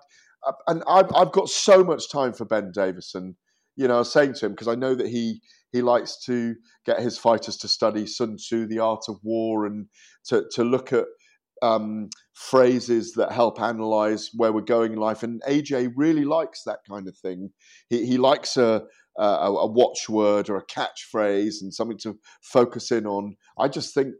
[0.45, 3.35] I, and I've, I've got so much time for Ben Davison.
[3.75, 6.55] You know, I was saying to him because I know that he he likes to
[6.85, 9.87] get his fighters to study Sun Tzu, the art of war, and
[10.27, 11.05] to to look at
[11.65, 15.23] um, phrases that help analyze where we're going in life.
[15.23, 17.51] And AJ really likes that kind of thing.
[17.89, 18.83] He, he likes a,
[19.17, 23.35] a, a watchword or a catchphrase and something to focus in on.
[23.57, 24.13] I just think,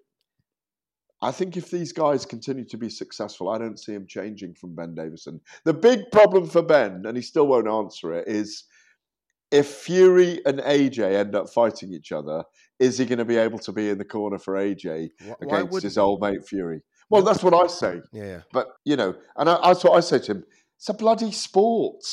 [1.22, 4.76] I think if these guys continue to be successful, I don't see him changing from
[4.76, 5.40] Ben Davison.
[5.64, 8.66] The big problem for Ben, and he still won't answer it, is
[9.52, 12.44] if Fury and AJ end up fighting each other,
[12.80, 15.84] is he going to be able to be in the corner for AJ why against
[15.84, 16.82] his old mate Fury?
[17.10, 18.02] Well, that's what I say.
[18.12, 18.42] Yeah, yeah.
[18.52, 20.44] But you know, and I, that's what I say to him.
[20.78, 22.04] It's a bloody sport.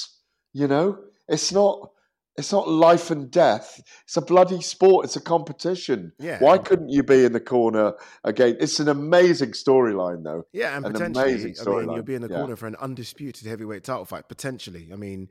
[0.52, 1.90] You know, it's not.
[2.38, 3.78] It's not life and death.
[4.04, 5.04] It's a bloody sport.
[5.04, 6.12] It's a competition.
[6.18, 6.38] Yeah.
[6.38, 7.92] Why couldn't you be in the corner
[8.24, 8.56] again?
[8.58, 10.44] It's an amazing storyline, though.
[10.50, 12.38] Yeah, and An potentially, amazing I mean, you'll be in the Yeah.
[12.38, 14.28] corner for an undisputed heavyweight title fight.
[14.28, 15.28] Potentially, I mean,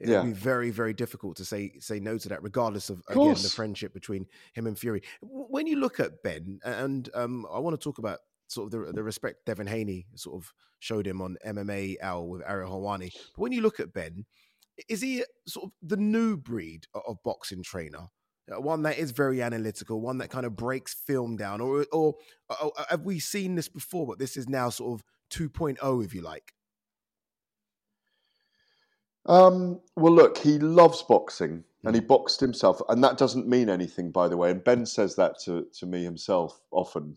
[0.00, 0.22] it Yeah.
[0.22, 3.34] would be very, very difficult to say say no to that, regardless of, Of again
[3.40, 5.02] the friendship between him and Fury.
[5.20, 8.18] When you look at Ben, and um, I want to talk about
[8.50, 12.42] sort of the, the respect Devin Haney sort of showed him on MMA Hour with
[12.46, 13.10] Ariel Helwani.
[13.12, 14.24] But when you look at Ben,
[14.88, 18.08] is he sort of the new breed of boxing trainer?
[18.50, 22.14] Uh, One that is very analytical, one that kind of breaks film down, or or,
[22.62, 24.06] or have we seen this before?
[24.06, 26.52] But this is now sort of 2.0, if you like.
[29.26, 34.10] Um, well, look, he loves boxing and he boxed himself, and that doesn't mean anything,
[34.10, 34.50] by the way.
[34.50, 37.16] And Ben says that to, to me himself often.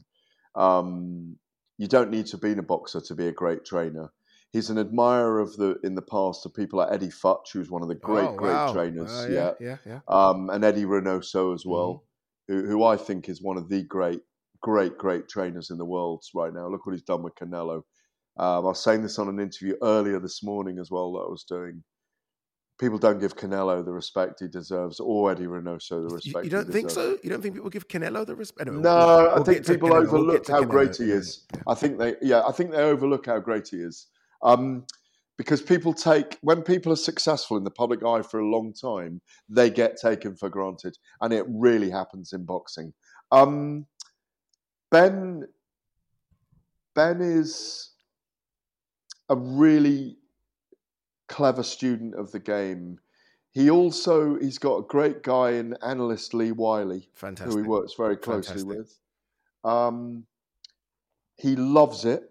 [0.56, 1.38] Um,
[1.78, 4.12] you don't need to be a boxer to be a great trainer.
[4.52, 7.82] He's an admirer of the in the past of people like Eddie Futch, who's one
[7.82, 8.74] of the great, Oh, great wow.
[8.74, 9.10] trainers.
[9.10, 10.00] Uh, yeah, yeah, yeah.
[10.08, 12.04] um, and Eddie Reynoso as well,
[12.48, 12.54] Mm-hmm.
[12.54, 14.22] who, who I think is one of the great,
[14.62, 16.68] great, great trainers in the world right now.
[16.68, 17.78] Look what he's done with Canelo.
[18.38, 21.30] Um, I was saying this on an interview earlier this morning as well that I
[21.30, 21.84] was doing.
[22.84, 26.44] People don't give Canelo the respect he deserves, or Eddie Reynoso the respect.
[26.44, 27.18] you don't he think so?
[27.24, 28.68] You don't think people give Canelo the respect?
[28.68, 31.46] Anyway, No, we'll- I we'll think people Canelo, we'll overlook how Canelo great he is.
[31.66, 34.08] I think they, yeah, I think they overlook how great he is.
[34.42, 34.86] Um,
[35.38, 39.22] because people take when people are successful in the public eye for a long time,
[39.48, 42.94] they get taken for granted, and it really happens in boxing.
[43.32, 43.86] Um,
[44.92, 45.48] ben
[46.96, 47.92] Ben is
[49.30, 50.18] a really
[51.34, 53.00] clever student of the game.
[53.50, 57.54] He also he's got a great guy in analyst Lee Wylie, Fantastic.
[57.54, 58.78] who he works very closely Fantastic.
[58.78, 59.72] with.
[59.72, 60.26] Um,
[61.38, 62.30] he loves it.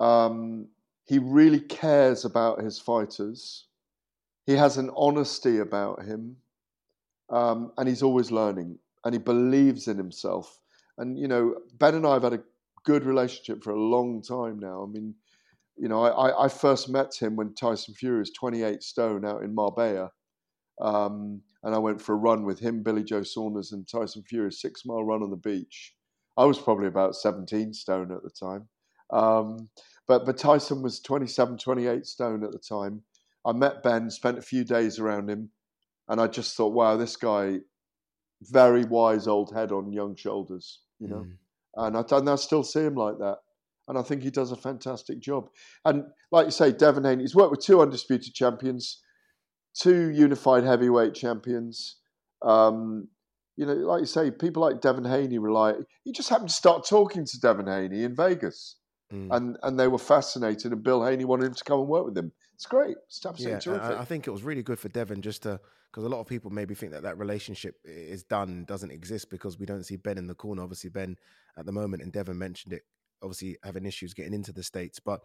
[0.00, 0.68] Um,
[1.04, 3.66] he really cares about his fighters.
[4.44, 6.36] He has an honesty about him,
[7.30, 8.78] um, and he's always learning.
[9.04, 10.58] And he believes in himself.
[10.98, 12.42] And you know, Ben and I have had a
[12.82, 14.82] good relationship for a long time now.
[14.82, 15.14] I mean,
[15.82, 19.52] you know, I, I first met him when Tyson Fury was 28 stone out in
[19.52, 20.12] Marbella.
[20.80, 24.52] Um, and I went for a run with him, Billy Joe Saunders, and Tyson Fury,
[24.52, 25.92] six mile run on the beach.
[26.36, 28.68] I was probably about 17 stone at the time.
[29.12, 29.70] Um,
[30.06, 33.02] but, but Tyson was 27, 28 stone at the time.
[33.44, 35.50] I met Ben, spent a few days around him,
[36.08, 37.58] and I just thought, wow, this guy,
[38.40, 41.26] very wise old head on young shoulders, you know.
[41.74, 43.38] And I, and I still see him like that.
[43.88, 45.48] And I think he does a fantastic job.
[45.84, 49.02] And like you say, Devin Haney, he's worked with two undisputed champions,
[49.78, 51.96] two unified heavyweight champions.
[52.42, 53.08] Um,
[53.56, 55.74] you know, like you say, people like Devin Haney rely.
[56.04, 58.76] He just happened to start talking to Devin Haney in Vegas,
[59.12, 59.28] Mm.
[59.30, 60.72] and and they were fascinated.
[60.72, 62.32] And Bill Haney wanted him to come and work with him.
[62.54, 62.96] It's great.
[63.08, 63.98] It's absolutely Yeah, terrific.
[63.98, 66.26] I, I think it was really good for Devin just to because a lot of
[66.26, 70.16] people maybe think that that relationship is done, doesn't exist because we don't see Ben
[70.16, 70.62] in the corner.
[70.62, 71.16] Obviously, Ben
[71.58, 72.84] at the moment, and Devin mentioned it,
[73.22, 75.00] obviously having issues getting into the states.
[75.00, 75.20] But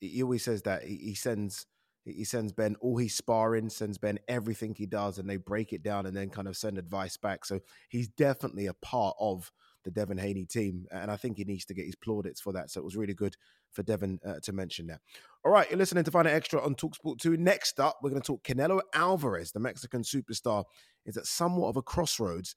[0.00, 1.66] he always says that he, sends
[2.04, 5.82] he sends Ben all his sparring, sends Ben everything he does, and they break it
[5.82, 7.44] down and then kind of send advice back.
[7.44, 9.50] So he's definitely a part of
[9.84, 12.70] the Devin Haney team, and I think he needs to get his plaudits for that.
[12.70, 13.36] So it was really good
[13.72, 15.00] for Devin uh, to mention that.
[15.44, 17.36] All right, you're listening to Out Extra on Talksport 2.
[17.36, 20.64] Next up, we're going to talk Canelo Alvarez, the Mexican superstar,
[21.04, 22.56] is at somewhat of a crossroads.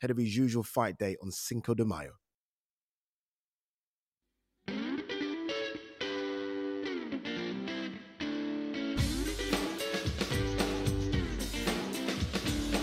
[0.00, 2.12] Ahead of his usual fight day on Cinco de Mayo.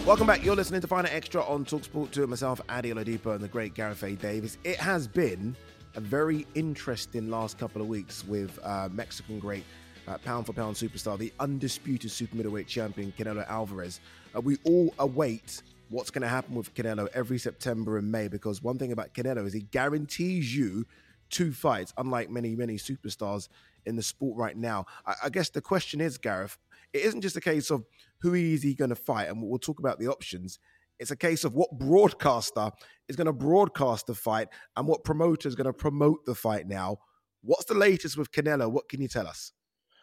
[0.05, 0.45] Welcome back.
[0.45, 3.73] You're listening to Out Extra on Talksport 2 and myself, Ade Oladipo, and the great
[3.73, 4.15] Gareth A.
[4.15, 4.57] Davies.
[4.63, 5.53] It has been
[5.95, 9.65] a very interesting last couple of weeks with uh, Mexican great
[10.07, 13.99] uh, pound for pound superstar, the undisputed super middleweight champion, Canelo Alvarez.
[14.35, 18.61] Uh, we all await what's going to happen with Canelo every September and May because
[18.61, 20.85] one thing about Canelo is he guarantees you
[21.29, 23.49] two fights, unlike many, many superstars
[23.85, 24.85] in the sport right now.
[25.05, 26.57] I, I guess the question is, Gareth,
[26.93, 27.85] it isn't just a case of
[28.21, 30.59] who is he going to fight, and we'll talk about the options.
[30.99, 32.71] It's a case of what broadcaster
[33.07, 36.67] is going to broadcast the fight and what promoter is going to promote the fight
[36.67, 36.97] now.
[37.43, 38.71] What's the latest with Canelo?
[38.71, 39.51] What can you tell us?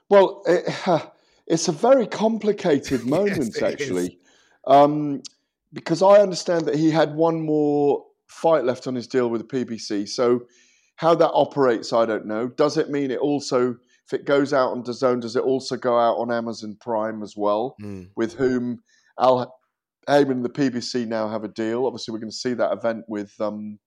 [0.09, 0.65] Well, it,
[1.47, 3.63] it's a very complicated moment, is.
[3.63, 4.19] actually.
[4.67, 5.23] Um,
[5.73, 9.65] because I understand that he had one more fight left on his deal with the
[9.65, 10.09] PBC.
[10.09, 10.43] So
[10.97, 12.49] how that operates, I don't know.
[12.49, 13.73] Does it mean it also,
[14.07, 17.35] if it goes out on DAZN, does it also go out on Amazon Prime as
[17.37, 17.75] well?
[17.83, 18.11] Mm.
[18.17, 18.79] With whom
[19.19, 19.53] Al
[20.09, 21.87] Haymon and the PBC now have a deal.
[21.87, 23.79] Obviously, we're going to see that event with um,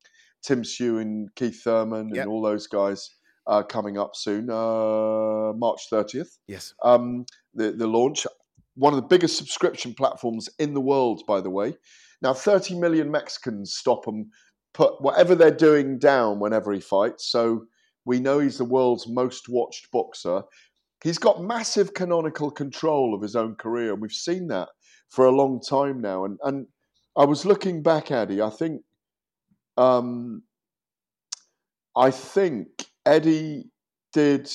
[0.44, 2.24] Tim Tszyu and Keith Thurman Yep.
[2.24, 3.16] and all those guys
[3.48, 6.38] uh, coming up soon, uh, March 30th.
[6.48, 6.74] Yes.
[6.84, 8.28] Um, the, the launch,
[8.76, 11.76] one of the biggest subscription platforms in the world, by the way.
[12.22, 14.28] Now, 30 million Mexicans stop and
[14.74, 17.32] put whatever they're doing down whenever he fights.
[17.32, 17.66] So
[18.06, 20.44] we know he's the world's most watched boxer.
[21.04, 24.70] He's got massive canonical control of his own career, and we've seen that
[25.10, 26.26] for a long time now.
[26.26, 26.68] And and
[27.16, 28.42] I was looking back, Eddie.
[28.42, 28.82] I think,
[29.78, 30.44] um,
[31.96, 33.70] I think Eddie
[34.14, 34.52] did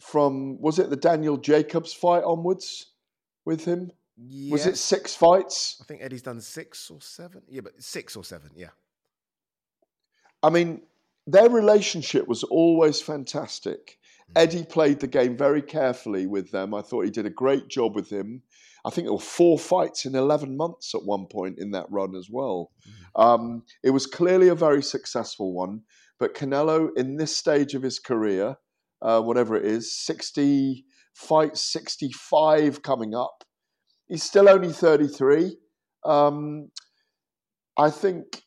[0.00, 2.92] from was it the Daniel Jacobs fight onwards
[3.44, 3.90] with him?
[4.50, 5.78] Was it six fights?
[5.80, 7.42] I think Eddie's done six or seven.
[7.48, 8.50] Yeah, but six or seven.
[8.54, 8.68] Yeah.
[10.42, 10.82] I mean,
[11.26, 13.98] their relationship was always fantastic.
[14.36, 16.74] Eddie played the game very carefully with them.
[16.74, 18.42] I thought he did a great job with him.
[18.84, 22.14] I think there were four fights in 11 months at one point in that run
[22.14, 22.70] as well.
[23.16, 25.82] Um, it was clearly a very successful one.
[26.18, 28.56] But Canelo, in this stage of his career,
[29.02, 30.84] uh, whatever it is, 60
[31.14, 33.44] fights, 65 coming up,
[34.06, 35.56] he's still only 33.
[36.04, 36.70] Um,
[37.78, 38.42] I think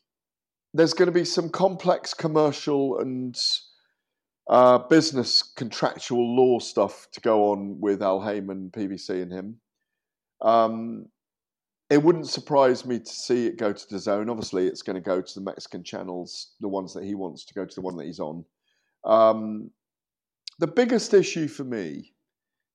[0.72, 3.36] there's going to be some complex commercial and
[4.48, 9.60] uh, business contractual law stuff to go on with Al Haymon, PBC, and him.
[10.40, 11.06] Um,
[11.90, 14.30] it wouldn't surprise me to see it go to DAZN.
[14.30, 17.54] Obviously, it's going to go to the Mexican channels, the ones that he wants to
[17.54, 18.44] go to, the one that he's on.
[19.04, 19.70] Um,
[20.58, 22.12] the biggest issue for me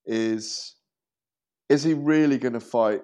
[0.05, 0.75] is
[1.69, 3.01] is he really going to fight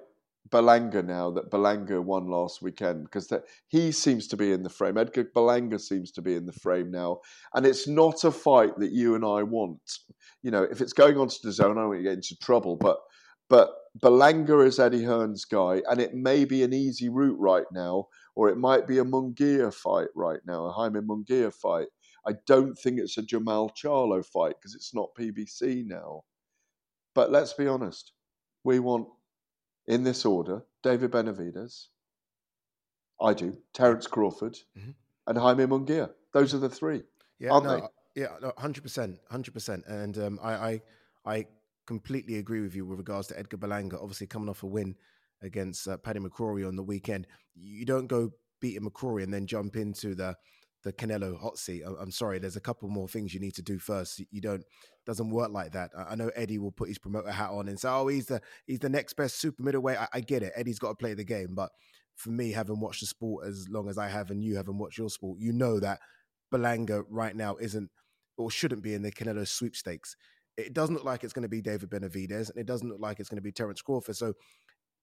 [0.50, 3.04] Berlanga now that Berlanga won last weekend?
[3.04, 3.32] Because
[3.68, 4.98] he seems to be in the frame.
[4.98, 7.20] Edgar Berlanga seems to be in the frame now.
[7.54, 9.80] And it's not a fight that you and I want.
[10.42, 12.76] You know, if it's going on to DAZN, I don't want to get into trouble.
[12.76, 12.98] But
[13.50, 18.08] but Berlanga is Eddie Hearn's guy, and it may be an easy route right now,
[18.36, 21.88] or it might be a Munguia fight right now, a Jaime Munguia fight.
[22.28, 26.22] I don't think it's a Jermall Charlo fight because it's not PBC now.
[27.16, 28.14] But let's be honest,
[28.64, 29.08] we want,
[29.88, 31.88] in this order, David Benavidez,
[33.20, 34.58] I do, Terence Crawford,
[35.28, 36.12] and Jaime Munguia.
[36.34, 37.02] Those are the three,
[37.40, 38.22] Yeah, aren't no, they?
[38.22, 40.82] yeah, hundred percent, hundred percent, and um, I, I,
[41.26, 41.46] I
[41.90, 43.96] completely agree with you with regards to Edgar Berlanga.
[43.96, 44.94] Obviously, coming off a win
[45.42, 47.26] against uh, Paddy McCrory on the weekend,
[47.56, 48.30] you don't go
[48.62, 50.36] beating McCrory and then jump into the
[50.84, 51.82] the Canelo hot seat.
[51.84, 54.22] I'm sorry, there's a couple more things you need to do first.
[54.32, 54.64] You don't
[55.08, 55.90] doesn't work like that.
[55.98, 58.40] I I know Eddie will put his promoter hat on and say, "Oh, he's the
[58.68, 60.54] he's the next best super middleweight." I, I get it.
[60.56, 61.72] Eddie's got to play the game, but
[62.16, 65.00] for me, having watched the sport as long as I have, and you haven't watched
[65.00, 66.00] your sport, you know that
[66.54, 67.90] Berlanga right now isn't
[68.38, 70.16] or shouldn't be in the Canelo sweepstakes.
[70.60, 73.20] It doesn't look like it's going to be David Benavidez, and it doesn't look like
[73.20, 74.16] it's going to be Terence Crawford.
[74.16, 74.34] So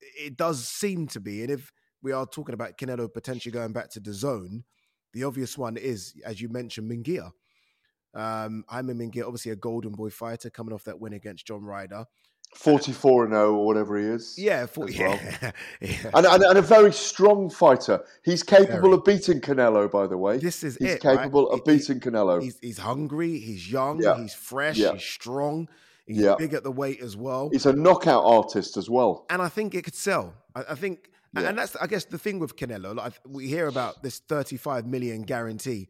[0.01, 1.43] it does seem to be.
[1.43, 4.63] And if we are talking about Canelo potentially going back to DAZN,
[5.13, 7.31] the obvious one is, as you mentioned, Munguia.
[8.15, 11.63] Um, I'm a Munguia, obviously a golden boy fighter coming off that win against John
[11.63, 12.05] Ryder.
[12.55, 14.35] 44 and 0 or whatever he is.
[14.39, 15.19] Yeah, 40, well.
[15.23, 16.11] yeah, yeah.
[16.15, 18.03] And, and, and a very strong fighter.
[18.25, 18.95] He's capable Very.
[18.95, 20.39] of beating Canelo, by the way.
[20.39, 21.19] This is He's it, right?
[21.19, 22.43] capable of He- beating Canelo.
[22.43, 24.17] He's, he's hungry, he's young, Yeah.
[24.21, 25.69] he's fresh, he's strong,
[26.07, 27.51] he's big at the weight as well.
[27.53, 29.27] He's a knockout artist as well.
[29.29, 30.33] and I think it could sell.
[30.55, 32.95] I, I think, and that's I guess the thing with Canelo.
[32.97, 35.89] Like we hear about this 35 million guarantee.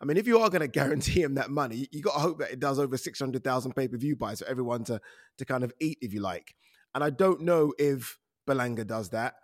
[0.00, 2.38] I mean, if you are going to guarantee him that money, you got to hope
[2.38, 5.00] that it does over 600,000 pay per view buys for everyone to
[5.38, 6.54] to kind of eat, if you like.
[6.94, 9.34] And I don't know if Berlanga does that.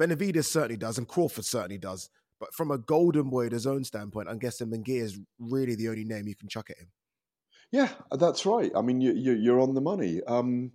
[0.00, 2.10] Benavidez certainly does, and Crawford certainly does.
[2.40, 6.04] But from a golden boy, his own standpoint, I'm guessing Munguia is really the only
[6.04, 6.90] name you can chuck at him.
[7.72, 8.70] Yeah, that's right.
[8.74, 10.20] I mean, you, you, you're on the money.
[10.26, 10.70] Um,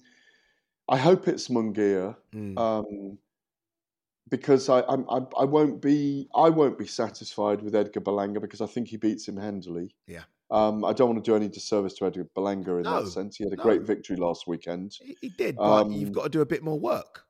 [0.89, 2.59] I hope it's Munguia Mm.
[2.59, 3.17] um,
[4.30, 8.61] because I, I'm- I, I won't be I won't be satisfied with Edgar Berlanga because
[8.61, 9.95] I think he beats him handily.
[10.07, 10.24] Yeah.
[10.51, 13.38] Um, I don't want to do any disservice to Edgar Berlanga in No, that sense.
[13.38, 13.63] He had a no.
[13.63, 14.95] great victory last weekend.
[15.01, 17.24] He, he did, but Um, you've got to do a bit more work.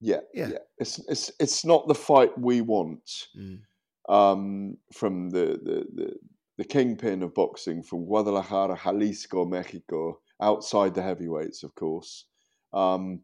[0.00, 0.48] Yeah, Yeah.
[0.48, 0.58] yeah.
[0.78, 3.60] It's it's it's not the fight we want Mm.
[4.08, 6.12] um, from the, the the
[6.58, 12.26] the kingpin of boxing from Guadalajara, Jalisco, Mexico, outside the heavyweights, of course.
[12.72, 13.22] Um,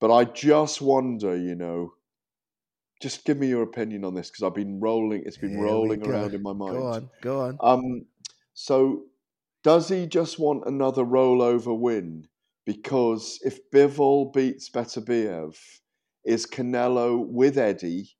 [0.00, 1.92] but I just wonder, you know,
[3.02, 5.24] just give me your opinion on this because I've been rolling.
[5.26, 6.72] It's been Here rolling around in my mind.
[6.72, 7.58] Go on, go on.
[7.60, 8.06] Um,
[8.54, 9.02] so,
[9.64, 12.28] does he just want another rollover win?
[12.64, 15.56] Because if Bivol beats Beterbiev,
[16.24, 18.10] is Canelo with Eddie.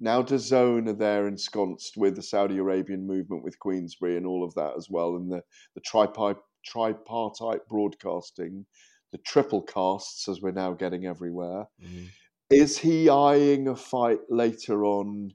[0.00, 4.54] Now DAZN are there ensconced with the Saudi Arabian movement with Queensberry and all of
[4.54, 5.42] that as well, and the,
[5.74, 6.36] the tripi-
[6.66, 8.66] tripartite broadcasting,
[9.12, 11.66] the triple casts as we're now getting everywhere.
[11.80, 12.06] Mm-hmm.
[12.52, 15.30] Is he eyeing a fight later on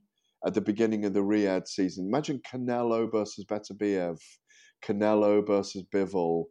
[0.46, 2.08] at the beginning of the Riyadh season?
[2.08, 4.20] Imagine Canelo versus Beterbiev,
[4.84, 6.46] Canelo versus Bivol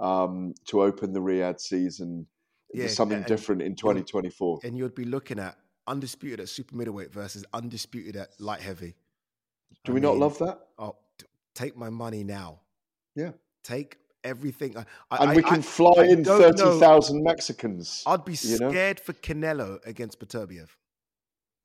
[0.00, 2.26] um, to open the Riyadh season.
[2.72, 4.60] Yeah, something and- different in 2024.
[4.64, 5.56] And you'd be looking at
[5.86, 8.94] undisputed at super middleweight versus undisputed at light heavy.
[9.84, 10.60] Do I we not love that?
[10.78, 10.96] Oh,
[11.54, 12.60] take my money now.
[13.14, 13.32] Yeah.
[13.62, 14.76] Take everything.
[14.76, 18.02] I, I- And I- we can I- fly I in 30,000 Mexicans.
[18.06, 18.70] I'd be you know?
[18.70, 20.68] scared for Canelo against Beterbiev.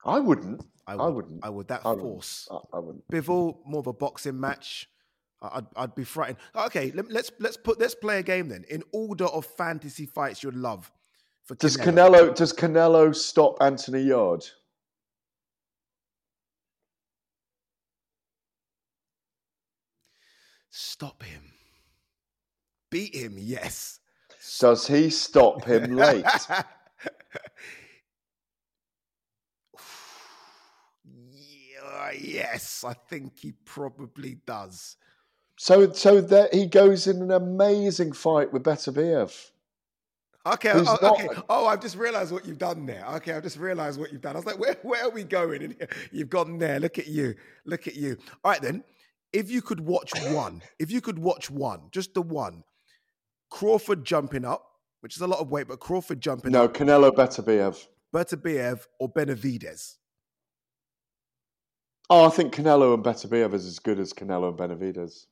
[0.06, 0.64] I wouldn't.
[0.86, 1.16] I I would.
[1.16, 1.46] wouldn't.
[1.46, 1.68] I would.
[1.68, 2.08] That I wouldn't.
[2.08, 2.48] force.
[2.52, 3.08] I, I wouldn't.
[3.12, 4.88] Bivol, more of a boxing match.
[5.42, 6.38] I- I'd, I'd be frightened.
[6.56, 8.64] Okay, let, let's let's put let's play a game then.
[8.70, 10.92] In order of fantasy fights you'd love
[11.46, 12.32] for Does Canelo.
[12.32, 14.46] Canelo does Canelo stop Anthony Yarde?
[20.70, 21.54] Stop him.
[22.90, 24.00] Beat him, yes.
[24.60, 26.26] Does he stop him late?
[31.06, 34.98] Yeah, yes, I think he probably does.
[35.58, 39.52] so so that he goes in an amazing fight with Beterbiev.
[40.46, 41.28] Okay, oh, not- okay.
[41.50, 43.06] Oh, I've just realised what you've done there.
[43.16, 44.36] Okay, I've just realised what you've done.
[44.36, 45.62] I was like, where, where are we going?
[45.64, 45.76] And
[46.12, 46.80] you've gone there.
[46.80, 47.36] Look at you.
[47.66, 48.18] Look at you.
[48.44, 48.84] All right, then.
[49.34, 52.64] If you could watch one, if you could watch one, just the one,
[53.50, 54.64] Crawford jumping up,
[55.02, 57.88] which is a lot of weight, but Crawford jumping No, up, No, Canelo Beterbiev.
[58.14, 59.96] Bertabiev or Benavidez.
[62.10, 65.26] Oh, I think Canelo and Beterbiev is as good as Canelo and Benavidez.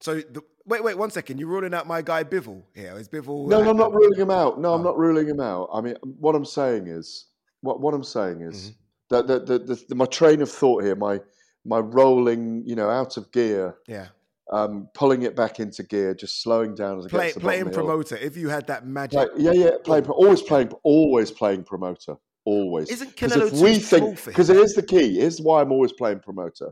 [0.00, 1.38] So, the, wait, wait, one second.
[1.38, 2.96] You're ruling out my guy Bivol here.
[2.98, 3.48] Is Bivol?
[3.48, 4.60] No, no, I'm not uh, ruling him out.
[4.60, 4.84] No, I'm Oh.
[4.84, 5.70] not ruling him out.
[5.72, 7.26] I mean, what I'm saying is,
[7.62, 8.74] what what I'm saying is mm-hmm.
[9.10, 11.20] that the, the, the, the my train of thought here, my
[11.64, 14.08] my rolling, you know, out of gear, Yeah.
[14.52, 17.64] Um, pulling it back into gear, just slowing down as Play, gets to the playing
[17.64, 17.88] bottom of the hill.
[17.88, 18.16] promoter.
[18.16, 19.18] If you had that magic.
[19.18, 22.90] Like, yeah, yeah, playing, always playing, always playing promoter, always.
[22.90, 25.18] Isn't Canelo if too we small think, because it is the key.
[25.18, 26.70] Here's why I'm always playing promoter,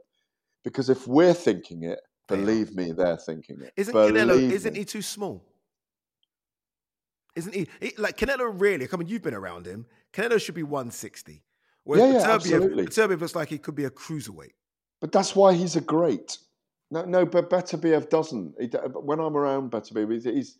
[0.64, 3.72] because if we're thinking it, believe me, they're thinking it.
[3.76, 4.50] Isn't Believe Canelo?
[4.50, 5.44] Isn't he too small?
[7.34, 8.52] Isn't he, he- like Canelo?
[8.54, 8.86] Really?
[8.92, 9.86] I mean, you've been around him.
[10.12, 11.42] Canelo should be 160.
[11.84, 12.86] Whereas Yeah, yeah, Beterbiev, absolutely.
[12.86, 14.52] Beterbiev looks like he could be a cruiserweight.
[15.00, 16.38] But that's why he's a great.
[16.92, 18.54] No, no, but Beterbiev doesn't.
[18.60, 20.58] He, when I'm around Beterbiev, he's, he's.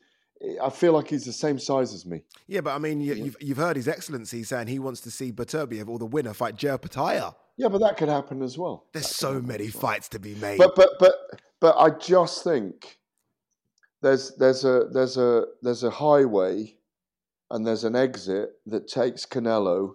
[0.62, 2.22] I feel like he's the same size as me.
[2.49, 5.30] Yeah, but I mean, you, you've you've heard His Excellency saying he wants to see
[5.30, 7.35] Beterbiev or the winner fight Jai Opetaia.
[7.59, 8.87] Yeah, but that could happen as well.
[8.95, 10.57] There's so many fights to be made.
[10.57, 11.14] But but but
[11.61, 12.99] but I just think
[14.01, 16.76] there's there's a there's a there's a highway
[17.51, 19.93] and there's an exit that takes Canelo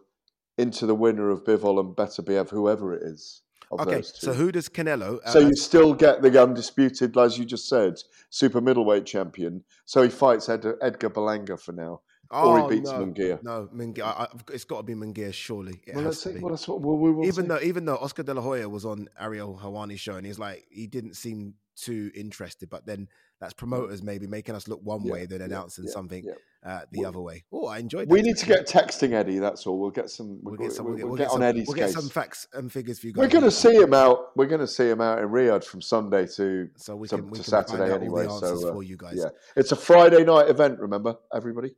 [0.56, 3.42] into the winner of Bivol and Beterbiev, whoever it is.
[3.72, 4.28] Of okay, those two.
[4.28, 5.20] so who does Canelo?
[5.28, 9.64] So uh, you still get the undisputed, as you just said, super middleweight champion.
[9.86, 12.02] So he fights Ed, Edgar Berlanga for now,
[12.32, 13.44] or oh, he beats no, Munguia.
[13.44, 14.04] No, Munguia.
[14.04, 15.82] I, I, it's got to be Munguia, surely.
[15.86, 16.36] It Well, has let's to see.
[16.36, 16.42] be.
[16.42, 17.50] Well, that's what we we will even see.
[17.50, 20.66] though even though Oscar De La Hoya was on Ariel Helwani's show and he's like
[20.70, 23.08] he didn't seem too interested, but then
[23.40, 26.34] that's promoters maybe making us look one Yeah, way, then announcing yeah, something yeah.
[26.68, 27.46] Uh, the other way.
[27.54, 28.10] Oh, I enjoyed.
[28.10, 28.14] That.
[28.14, 29.40] We need to get texting Eddie.
[29.40, 29.80] That's all.
[29.80, 30.40] We'll get some.
[30.44, 30.86] We'll We'll, get some.
[30.86, 31.44] we'll, We'll, get, get on some.
[31.44, 31.94] Eddie's We'll get case.
[31.96, 33.22] some facts and figures for you guys.
[33.22, 34.36] We're going to see him out.
[34.36, 37.30] We're going to see him out in Riyadh from Sunday to So we to, can-
[37.30, 38.28] we to can find Saturday out all the anyway.
[38.40, 39.14] so uh, for you guys.
[39.16, 40.80] yeah, it's a Friday night event.
[40.80, 41.74] Remember, everybody.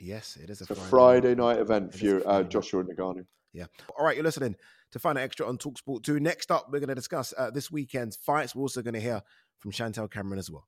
[0.00, 2.50] Yes, it is a It's a Friday, Friday night event for you, uh, Friday night.
[2.50, 3.26] Joshua Ngannou.
[3.52, 3.66] Yeah.
[3.96, 4.56] All right, you're listening
[4.90, 6.18] to Fight Night Extra on Talksport 2.
[6.18, 8.54] Next up, we're going to discuss uh, this weekend's fights.
[8.56, 9.22] We're also going to hear
[9.60, 10.66] from Chantelle Cameron as well.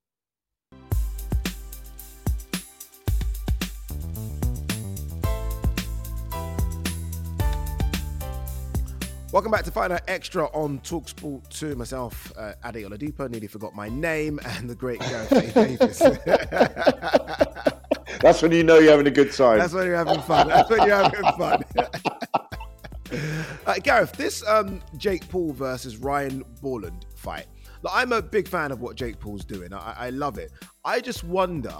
[9.37, 11.74] Welcome back to Fight Night Extra on Talksport 2.
[11.74, 15.53] Myself, uh, Ade Oladipo, nearly forgot my name, and the great Gareth A.
[15.53, 15.99] Davies.
[18.22, 19.59] That's when you know you're having a good time.
[19.59, 20.49] That's when you're having fun.
[20.49, 21.62] That's when you're having fun.
[23.66, 27.45] uh, Gareth, this um, Jake Paul versus Ryan Bourland fight.
[27.82, 29.74] Like, I'm a big fan of what Jake Paul's doing.
[29.74, 30.51] I, I love it.
[30.82, 31.76] I just wonder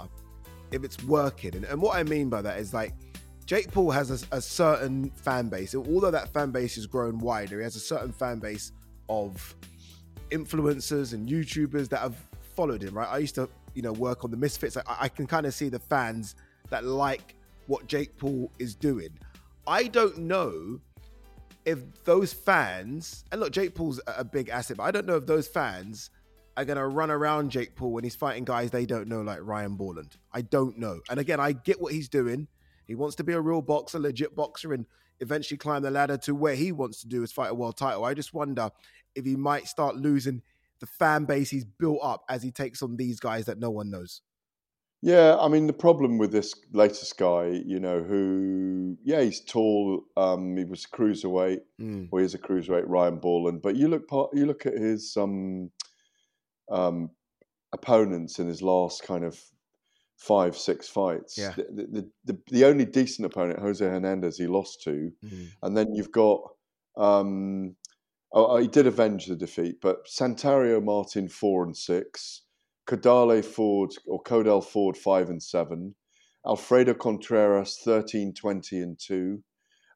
[0.71, 1.55] if it's working.
[1.55, 2.93] And, and what I mean by that is like
[3.47, 5.73] Jake Paul has a, a certain fan base.
[5.73, 8.73] Although that fan base has grown wider, he has a certain fan base
[9.07, 9.55] of
[10.31, 12.17] influencers and YouTubers that have
[12.55, 13.07] followed him, right?
[13.07, 14.75] I used to, you know, work on the Misfits.
[14.75, 16.35] I, I can kind of see the fans
[16.69, 17.35] that like
[17.67, 19.17] what Jake Paul is doing.
[19.65, 20.81] I don't know
[21.65, 25.25] if those fans, and look, Jake Paul's a big asset, but I don't know if
[25.25, 26.09] those fans
[26.57, 29.39] are going to run around Jake Paul when he's fighting guys they don't know, like
[29.41, 30.17] Ryan Bourland.
[30.33, 30.99] I don't know.
[31.09, 32.49] And again, I get what he's doing.
[32.87, 34.85] He wants to be a real boxer, legit boxer, and
[35.19, 38.05] eventually climb the ladder to where he wants to do is fight a world title.
[38.05, 38.69] I just wonder
[39.15, 40.41] if he might start losing
[40.79, 43.89] the fan base he's built up as he takes on these guys that no one
[43.89, 44.21] knows.
[45.01, 50.03] Yeah, I mean the problem with this latest guy, you know, who yeah, he's tall.
[50.17, 52.09] Um, he was a cruiserweight, Mm.
[52.11, 53.61] or he's a cruiserweight, Ryan Bourland.
[53.61, 55.69] But you look part, you look at his um,
[56.71, 57.11] um,
[57.73, 59.39] opponents in his last kind of
[60.17, 61.37] five, six fights.
[61.37, 61.53] Yeah.
[61.55, 65.47] The, the, the, the only decent opponent, Jose Hernandez, he lost to, Mm.
[65.63, 66.41] and then you've got.
[66.97, 67.75] Um,
[68.33, 72.43] oh, he did avenge the defeat, but Santario Martin four and six.
[72.87, 75.95] Kodale Ford or Codell Ford five and seven,
[76.47, 79.43] Alfredo Contreras 13, 20 and two,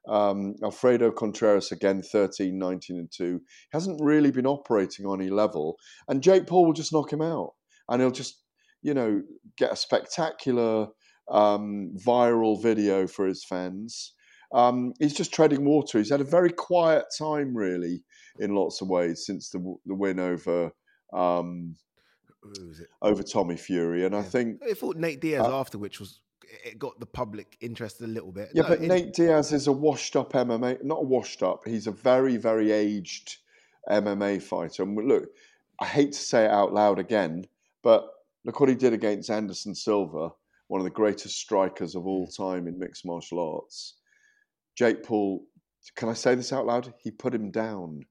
[0.06, 3.40] um, Alfredo Contreras again 13, 19 and two.
[3.40, 7.22] He hasn't really been operating on any level, and Jake Paul will just knock him
[7.22, 7.54] out,
[7.88, 8.41] and he'll just
[8.82, 9.22] you know
[9.56, 10.88] get a spectacular
[11.30, 14.12] um, viral video for his fans.
[14.52, 15.98] Um, he's just treading water.
[15.98, 18.02] He's had a very quiet time, really,
[18.38, 20.72] in lots of ways since the the win over.
[21.12, 21.76] Um,
[22.42, 22.88] Who is it?
[23.00, 26.20] over Tommy Fury, and I think I thought Nate Diaz Uh, after, which was
[26.64, 28.50] it got the public interested a little bit.
[28.52, 31.66] yeah, No, but it- Nate Diaz is a washed-up MMA, not a washed-up.
[31.66, 33.38] He's a very, very aged
[33.88, 34.82] MMA fighter.
[34.82, 35.30] And look,
[35.80, 37.46] I hate to say it out loud again,
[37.82, 38.06] but
[38.44, 40.30] look what he did against Anderson Silva,
[40.68, 42.36] one of the greatest strikers of all mm.
[42.36, 43.96] time in mixed martial arts.
[44.76, 45.44] Jake Paul,
[45.96, 46.92] can I say this out loud?
[46.98, 48.02] He put him down.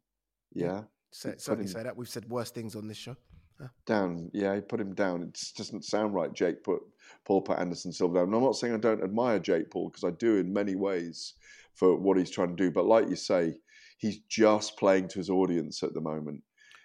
[0.53, 1.95] Yeah, Say, He certainly him- say that.
[1.95, 3.15] We've said worse things on this show.
[3.59, 3.67] Huh.
[3.85, 4.31] down.
[4.33, 5.21] Yeah, he put him down.
[5.21, 6.33] It just doesn't sound right.
[6.33, 6.81] Jake put
[7.25, 8.27] Paul put Anderson Silva down.
[8.27, 11.35] And I'm not saying I don't admire Jake Paul because I do in many ways
[11.75, 12.71] for what he's trying to do.
[12.71, 13.53] But like you say,
[13.99, 16.41] he's just playing to his audience at the moment.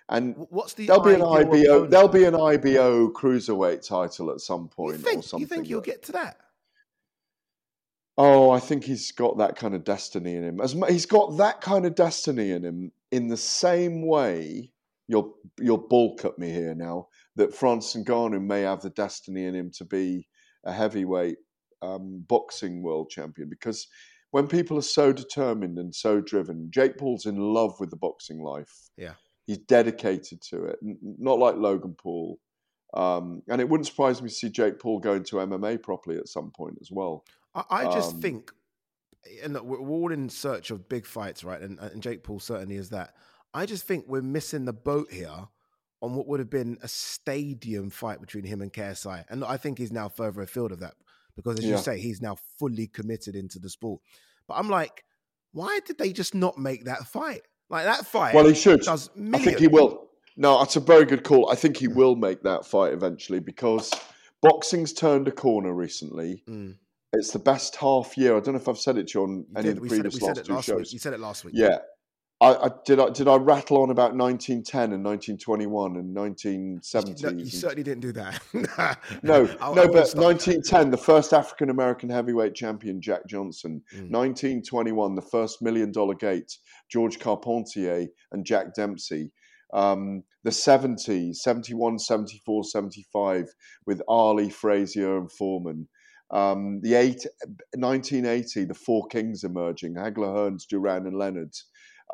[0.09, 1.41] And What's the there'll be an IBO.
[1.57, 1.91] opponent?
[1.91, 5.41] There'll be an IBO cruiserweight title at some point You think, or something.
[5.41, 6.39] you think you'll get to that?
[8.19, 10.61] Oh, I think he's got that kind of destiny in him.
[10.61, 14.73] As he's got that kind of destiny in him, in the same way.
[15.09, 17.07] You'll you'll bulk at me here now.
[17.37, 20.27] That Francis Ngannou may have the destiny in him to be
[20.65, 21.37] a heavyweight
[21.81, 23.49] um, boxing world champion.
[23.49, 23.87] Because
[24.33, 28.41] when people are so determined and so driven, Jake Paul's in love with the boxing
[28.41, 28.89] life.
[28.97, 29.13] Yeah.
[29.47, 30.79] He's dedicated to it.
[30.83, 32.39] Not like Logan Paul.
[32.95, 36.29] Um, and it wouldn't surprise me to see Jake Paul go into MMA properly at
[36.29, 37.25] some point as well.
[37.55, 38.53] I, I just Um, think,
[39.43, 41.61] and look, we're, all in search of big fights, right?
[41.61, 43.15] And, and Jake Paul certainly is that.
[43.55, 45.49] I just think we're missing the boat here
[46.03, 49.25] on what would have been a stadium fight between him and KSI.
[49.29, 50.95] And I think he's now further afield of that
[51.35, 54.01] because, as you say, he's now fully committed into the sport.
[54.47, 55.05] But I'm like,
[55.53, 57.43] why did they just not make that fight?
[57.69, 58.35] Like that fight.
[58.35, 58.81] Well, he should.
[58.81, 60.09] Does I think he will.
[60.37, 61.51] No, that's a very good call.
[61.51, 63.91] I think he will make that fight eventually because
[64.43, 66.43] boxing's turned a corner recently.
[66.49, 66.77] Mm.
[67.13, 68.37] It's the best half year.
[68.37, 69.71] I don't know if I've said it to you on any did.
[69.71, 70.77] of the We said it- previous said last it two last week.
[70.79, 70.93] shows.
[70.93, 71.55] You said it last week.
[71.57, 71.79] Yeah.
[72.39, 73.01] I, I did.
[73.01, 73.29] I did.
[73.29, 77.23] I rattle on about 1910 and 1921 and 1970s.
[77.23, 78.43] No, you certainly didn't do that.
[79.23, 83.83] no, I- I no, would've but 1910, the first African American heavyweight champion, Jack Johnson.
[83.95, 84.11] Mm.
[84.11, 86.53] 1921, the first million dollar gate,
[86.91, 89.33] George Carpentier and Jack Dempsey.
[89.73, 93.47] Um, the 70s, 71, 74, 75,
[93.87, 95.89] with Ali, Frazier, and Foreman.
[96.31, 97.25] Um, the eight,
[97.75, 101.53] 1980, the four kings emerging Hagler, Hearns, Duran, and Leonard.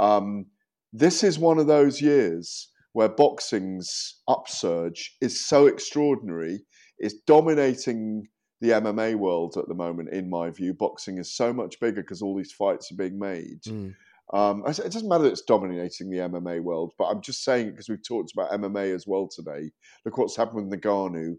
[0.01, 0.47] Um,
[0.93, 6.61] this is one of those years where boxing's upsurge is so extraordinary.
[6.99, 8.29] It's dominating
[8.61, 10.75] the MMA world at the moment, in my view.
[10.75, 13.63] Boxing is so much bigger because all these fights are being made.
[13.67, 13.95] Mm.
[14.33, 17.71] Um, it doesn't matter that it's dominating the MMA world, but I'm just saying it
[17.73, 19.71] because we've talked about MMA as well today.
[20.05, 21.35] Look what's happened with Ngannou.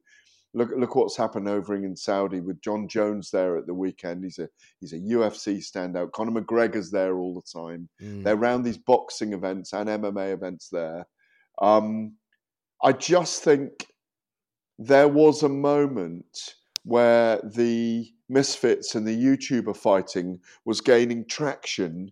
[0.54, 4.24] Look, look what's happened over in Saudi with Jon Jones there at the weekend.
[4.24, 4.48] He's a
[4.80, 6.12] he's a UFC standout.
[6.12, 7.90] Conor McGregor's there all the time.
[8.02, 8.24] Mm.
[8.24, 11.08] They're around these boxing events and MMA events there.
[11.62, 12.18] Um,
[12.84, 13.88] I just think
[14.78, 22.12] there was a moment where the misfits and the YouTuber fighting was gaining traction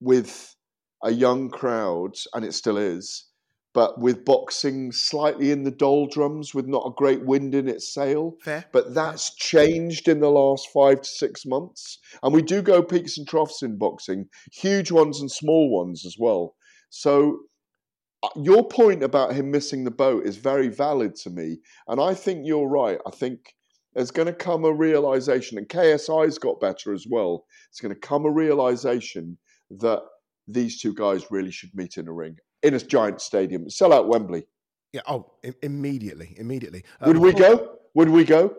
[0.00, 0.54] with
[1.02, 3.26] a young crowd, and it still is,
[3.74, 8.36] but with boxing slightly in the doldrums, with not a great wind in its sail.
[8.42, 8.64] Fair.
[8.72, 11.98] But that's changed in the last five to six months.
[12.22, 16.16] And we do go peaks and troughs in boxing, huge ones and small ones as
[16.18, 16.56] well.
[16.90, 17.40] So
[18.22, 21.58] uh, your point about him missing the boat is very valid to me.
[21.86, 22.98] And I think you're right.
[23.06, 23.54] I think
[23.94, 27.44] there's going to come a realization, and KSI's got better as well.
[27.70, 29.38] It's going to come a realization
[29.70, 30.00] that
[30.46, 33.68] these two guys really should meet in a ring in a giant stadium.
[33.70, 34.44] Sell out Wembley.
[34.92, 35.02] Yeah.
[35.06, 36.84] Oh, i- immediately, immediately.
[37.00, 37.76] Uh, Would we go?
[37.94, 38.54] Would we go?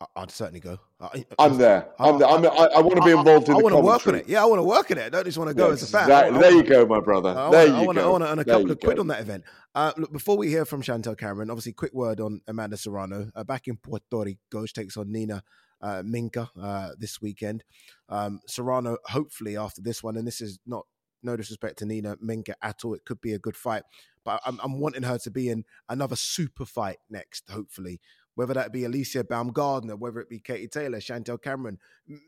[0.00, 0.78] I- I'd certainly go.
[1.00, 1.88] I, I'm there.
[2.00, 2.28] I'm there.
[2.28, 3.54] I'm, I, I want to be involved in.
[3.54, 4.26] I want to work on it.
[4.28, 5.04] Yeah, I want to work on it.
[5.04, 6.02] I don't just want to go as a fan.
[6.04, 6.38] exactly.
[6.40, 7.30] There you go, my brother.
[7.30, 8.06] I There wanna, I you wanna, go.
[8.06, 9.00] I want to earn a There couple of quid go.
[9.02, 9.44] on that event.
[9.74, 13.30] Uh, look, before we hear from Chantelle Cameron, obviously, quick word on Amanda Serrano.
[13.36, 15.42] Uh, back in Puerto Rico, she takes on Nina
[15.82, 17.62] uh, Meinke uh, this weekend.
[18.08, 20.86] Um, Serrano, hopefully, after this one, and this is not
[21.24, 23.82] no disrespect to Nina Meinke at all, it could be a good fight.
[24.24, 28.00] But I'm, I'm wanting her to be in another super fight next, hopefully.
[28.36, 31.78] Whether that be Alicia Baumgardner, whether it be Katie Taylor, Chantelle Cameron,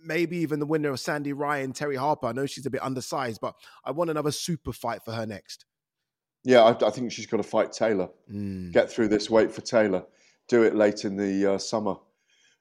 [0.04, 2.28] maybe even the winner of Sandy Ryan, Terry Harper.
[2.28, 5.64] I know she's a bit undersized, but I want another super fight for her next.
[6.44, 8.08] Yeah, I, I think she's got to fight Taylor.
[8.32, 8.72] Mm.
[8.72, 9.28] Get through this.
[9.28, 10.04] Wait for Taylor.
[10.46, 11.96] Do it late in the uh, summer.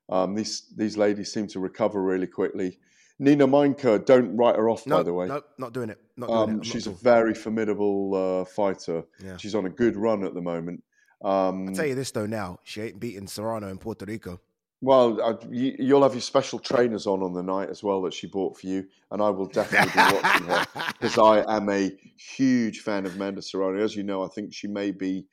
[0.09, 2.79] Um, these these ladies seem to recover really quickly.
[3.19, 5.27] Nina Meinke, don't write her off, No, by the way.
[5.27, 5.99] no, not doing it.
[6.17, 6.43] Not doing it.
[6.43, 6.99] Um, not she's a it.
[6.99, 9.03] very formidable uh, fighter.
[9.23, 9.37] Yeah.
[9.37, 10.83] She's on a good run at the moment.
[11.23, 12.25] Um, I'll tell you this though.
[12.25, 14.39] Now she ain't beating Serrano in Puerto Rico.
[14.81, 18.13] Well, I, you, you'll have your special trainers on on the night as well that
[18.13, 20.65] she bought for you, and I will definitely be watching her
[20.99, 23.81] because I am a huge fan of Amanda Serrano.
[23.81, 25.25] As you know, I think she may be,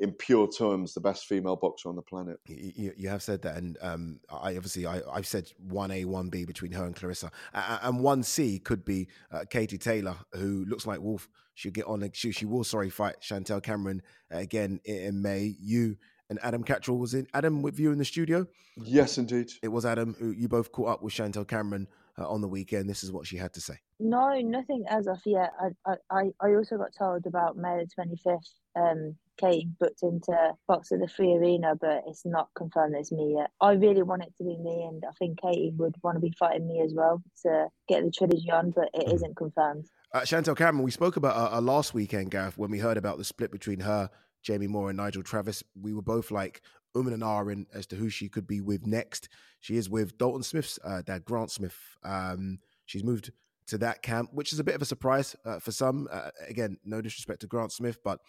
[0.00, 2.38] in pure terms, the best female boxer on the planet.
[2.48, 6.06] You, you, you have said that, and um, I obviously I, I've said one A,
[6.06, 9.78] one B between her and Claressa, A- a- and one C could be uh, Katie
[9.78, 11.28] Taylor, who looks like Wolf.
[11.54, 12.08] She'll get on.
[12.14, 14.00] She, she will sorry fight Chantelle Cameron
[14.34, 15.54] uh, again in, in May.
[15.60, 15.96] You
[16.30, 18.46] and Adam Catterall was in Adam with you in the studio.
[18.76, 19.50] Yes, indeed.
[19.62, 20.16] It was Adam.
[20.18, 21.86] Who you both caught up with Chantelle Cameron
[22.18, 22.88] uh, on the weekend.
[22.88, 23.74] This is what she had to say.
[23.98, 25.52] No, nothing as of yet.
[25.60, 28.54] I I, I I also got told about May the twenty fifth.
[28.76, 30.32] Um, Kate booked into
[30.68, 33.50] Box at the 3Arena, but it's not confirmed that it's me yet.
[33.60, 36.34] I really want it to be me, and I think Katie would want to be
[36.38, 39.86] fighting me as well to get the trilogy on, but it isn't confirmed.
[40.12, 43.18] Uh, Chantelle Cameron, we spoke about uh, uh, last weekend, Gareth, when we heard about
[43.18, 44.10] the split between her,
[44.42, 45.62] Jamie Moore, and Nigel Travis.
[45.80, 46.62] We were both like
[46.94, 49.28] um and ah in as to who she could be with next.
[49.60, 51.76] She is with Dalton Smith's uh, dad, Grant Smith.
[52.02, 53.30] Um, she's moved
[53.68, 56.08] to that camp, which is a bit of a surprise uh, for some.
[56.10, 58.20] Uh, again, no disrespect to Grant Smith, but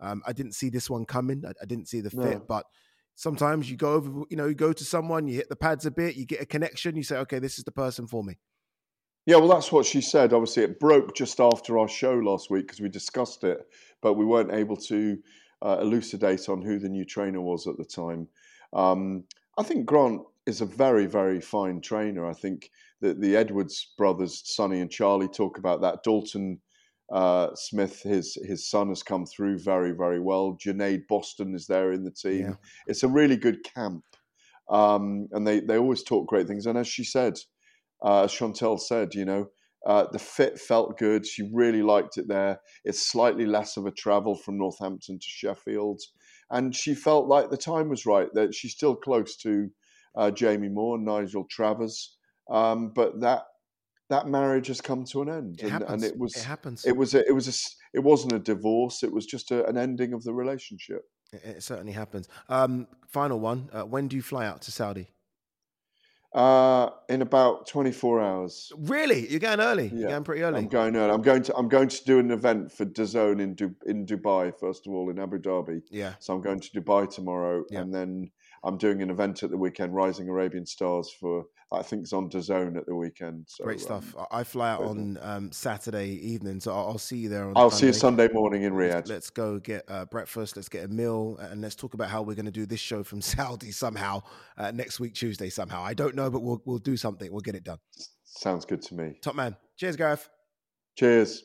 [0.00, 1.44] um, I didn't see this one coming.
[1.46, 2.44] I, I didn't see the fit, No.
[2.46, 2.66] but
[3.14, 5.90] sometimes you go over, you know, you go to someone, you hit the pads a
[5.90, 8.38] bit, you get a connection, you say, okay, this is the person for me.
[9.24, 10.32] Yeah, well, that's what she said.
[10.32, 13.58] Obviously, it broke just after our show last week because we discussed it,
[14.00, 15.18] but we weren't able to
[15.62, 18.28] uh, elucidate on who the new trainer was at the time.
[18.72, 19.24] Um,
[19.58, 22.24] I think Grant is a very, very fine trainer.
[22.28, 22.70] I think
[23.00, 26.04] that the Edwards brothers, Sunny and Charlie, talk about that.
[26.04, 26.60] Dalton
[27.12, 30.56] uh, Smith, his his son, has come through very, very well.
[30.64, 32.40] Junaid Bostan is there in the team.
[32.40, 32.54] Yeah.
[32.86, 34.04] It's a really good camp,
[34.68, 36.66] um, and they they always talk great things.
[36.66, 37.38] And as she said,
[38.04, 39.46] uh, as Chantelle said, you know,
[39.86, 41.24] uh, the fit felt good.
[41.24, 42.60] She really liked it there.
[42.84, 46.00] It's slightly less of a travel from Northampton to Sheffield.
[46.50, 49.68] And she felt like the time was right, that she's still close to
[50.16, 52.16] uh, Jamie Moore, and Nigel Travis.
[52.50, 53.42] Um, but that
[54.08, 55.60] that marriage has come to an end.
[55.60, 56.84] It and, and it was It happens.
[56.84, 59.76] It was a, it was a it wasn't a divorce, it was just a, an
[59.76, 61.02] ending of the relationship.
[61.32, 62.28] It, it certainly happens.
[62.48, 63.68] Um, final one.
[63.72, 65.08] Uh, when do you fly out to Saudi?
[66.34, 68.70] Uh, in about 24 hours.
[68.76, 69.26] Really?
[69.30, 69.88] You're going early.
[69.88, 70.58] You're Yeah, going pretty early.
[70.58, 71.10] I'm going early.
[71.10, 74.52] I'm going to I'm going to do an event for DAZN in du- in Dubai
[74.60, 75.80] first of all in Abu Dhabi.
[75.90, 76.14] Yeah.
[76.18, 77.80] So I'm going to Dubai tomorrow, Yeah.
[77.80, 78.30] and then
[78.64, 82.30] I'm doing an event at the weekend, Rising Arabian Stars for I think it's on
[82.30, 83.46] DAZN at the weekend.
[83.48, 84.14] So, Great um, stuff.
[84.30, 87.54] I I fly out on um, Saturday evening, so I'll, I'll see you there on
[87.56, 88.24] I'll see you Sunday.
[88.24, 89.08] Sunday morning in Riyadh.
[89.08, 90.56] Let's go get uh, breakfast.
[90.56, 93.02] Let's get a meal, and let's talk about how we're going to do this show
[93.02, 94.22] from Saudi somehow
[94.56, 95.50] uh, next week Tuesday.
[95.50, 97.30] Somehow, I don't know, but we'll we'll do something.
[97.32, 97.78] We'll get it done.
[98.24, 99.18] Sounds good to me.
[99.20, 99.56] Top man.
[99.76, 100.28] Cheers, Gareth.
[100.96, 101.44] Cheers.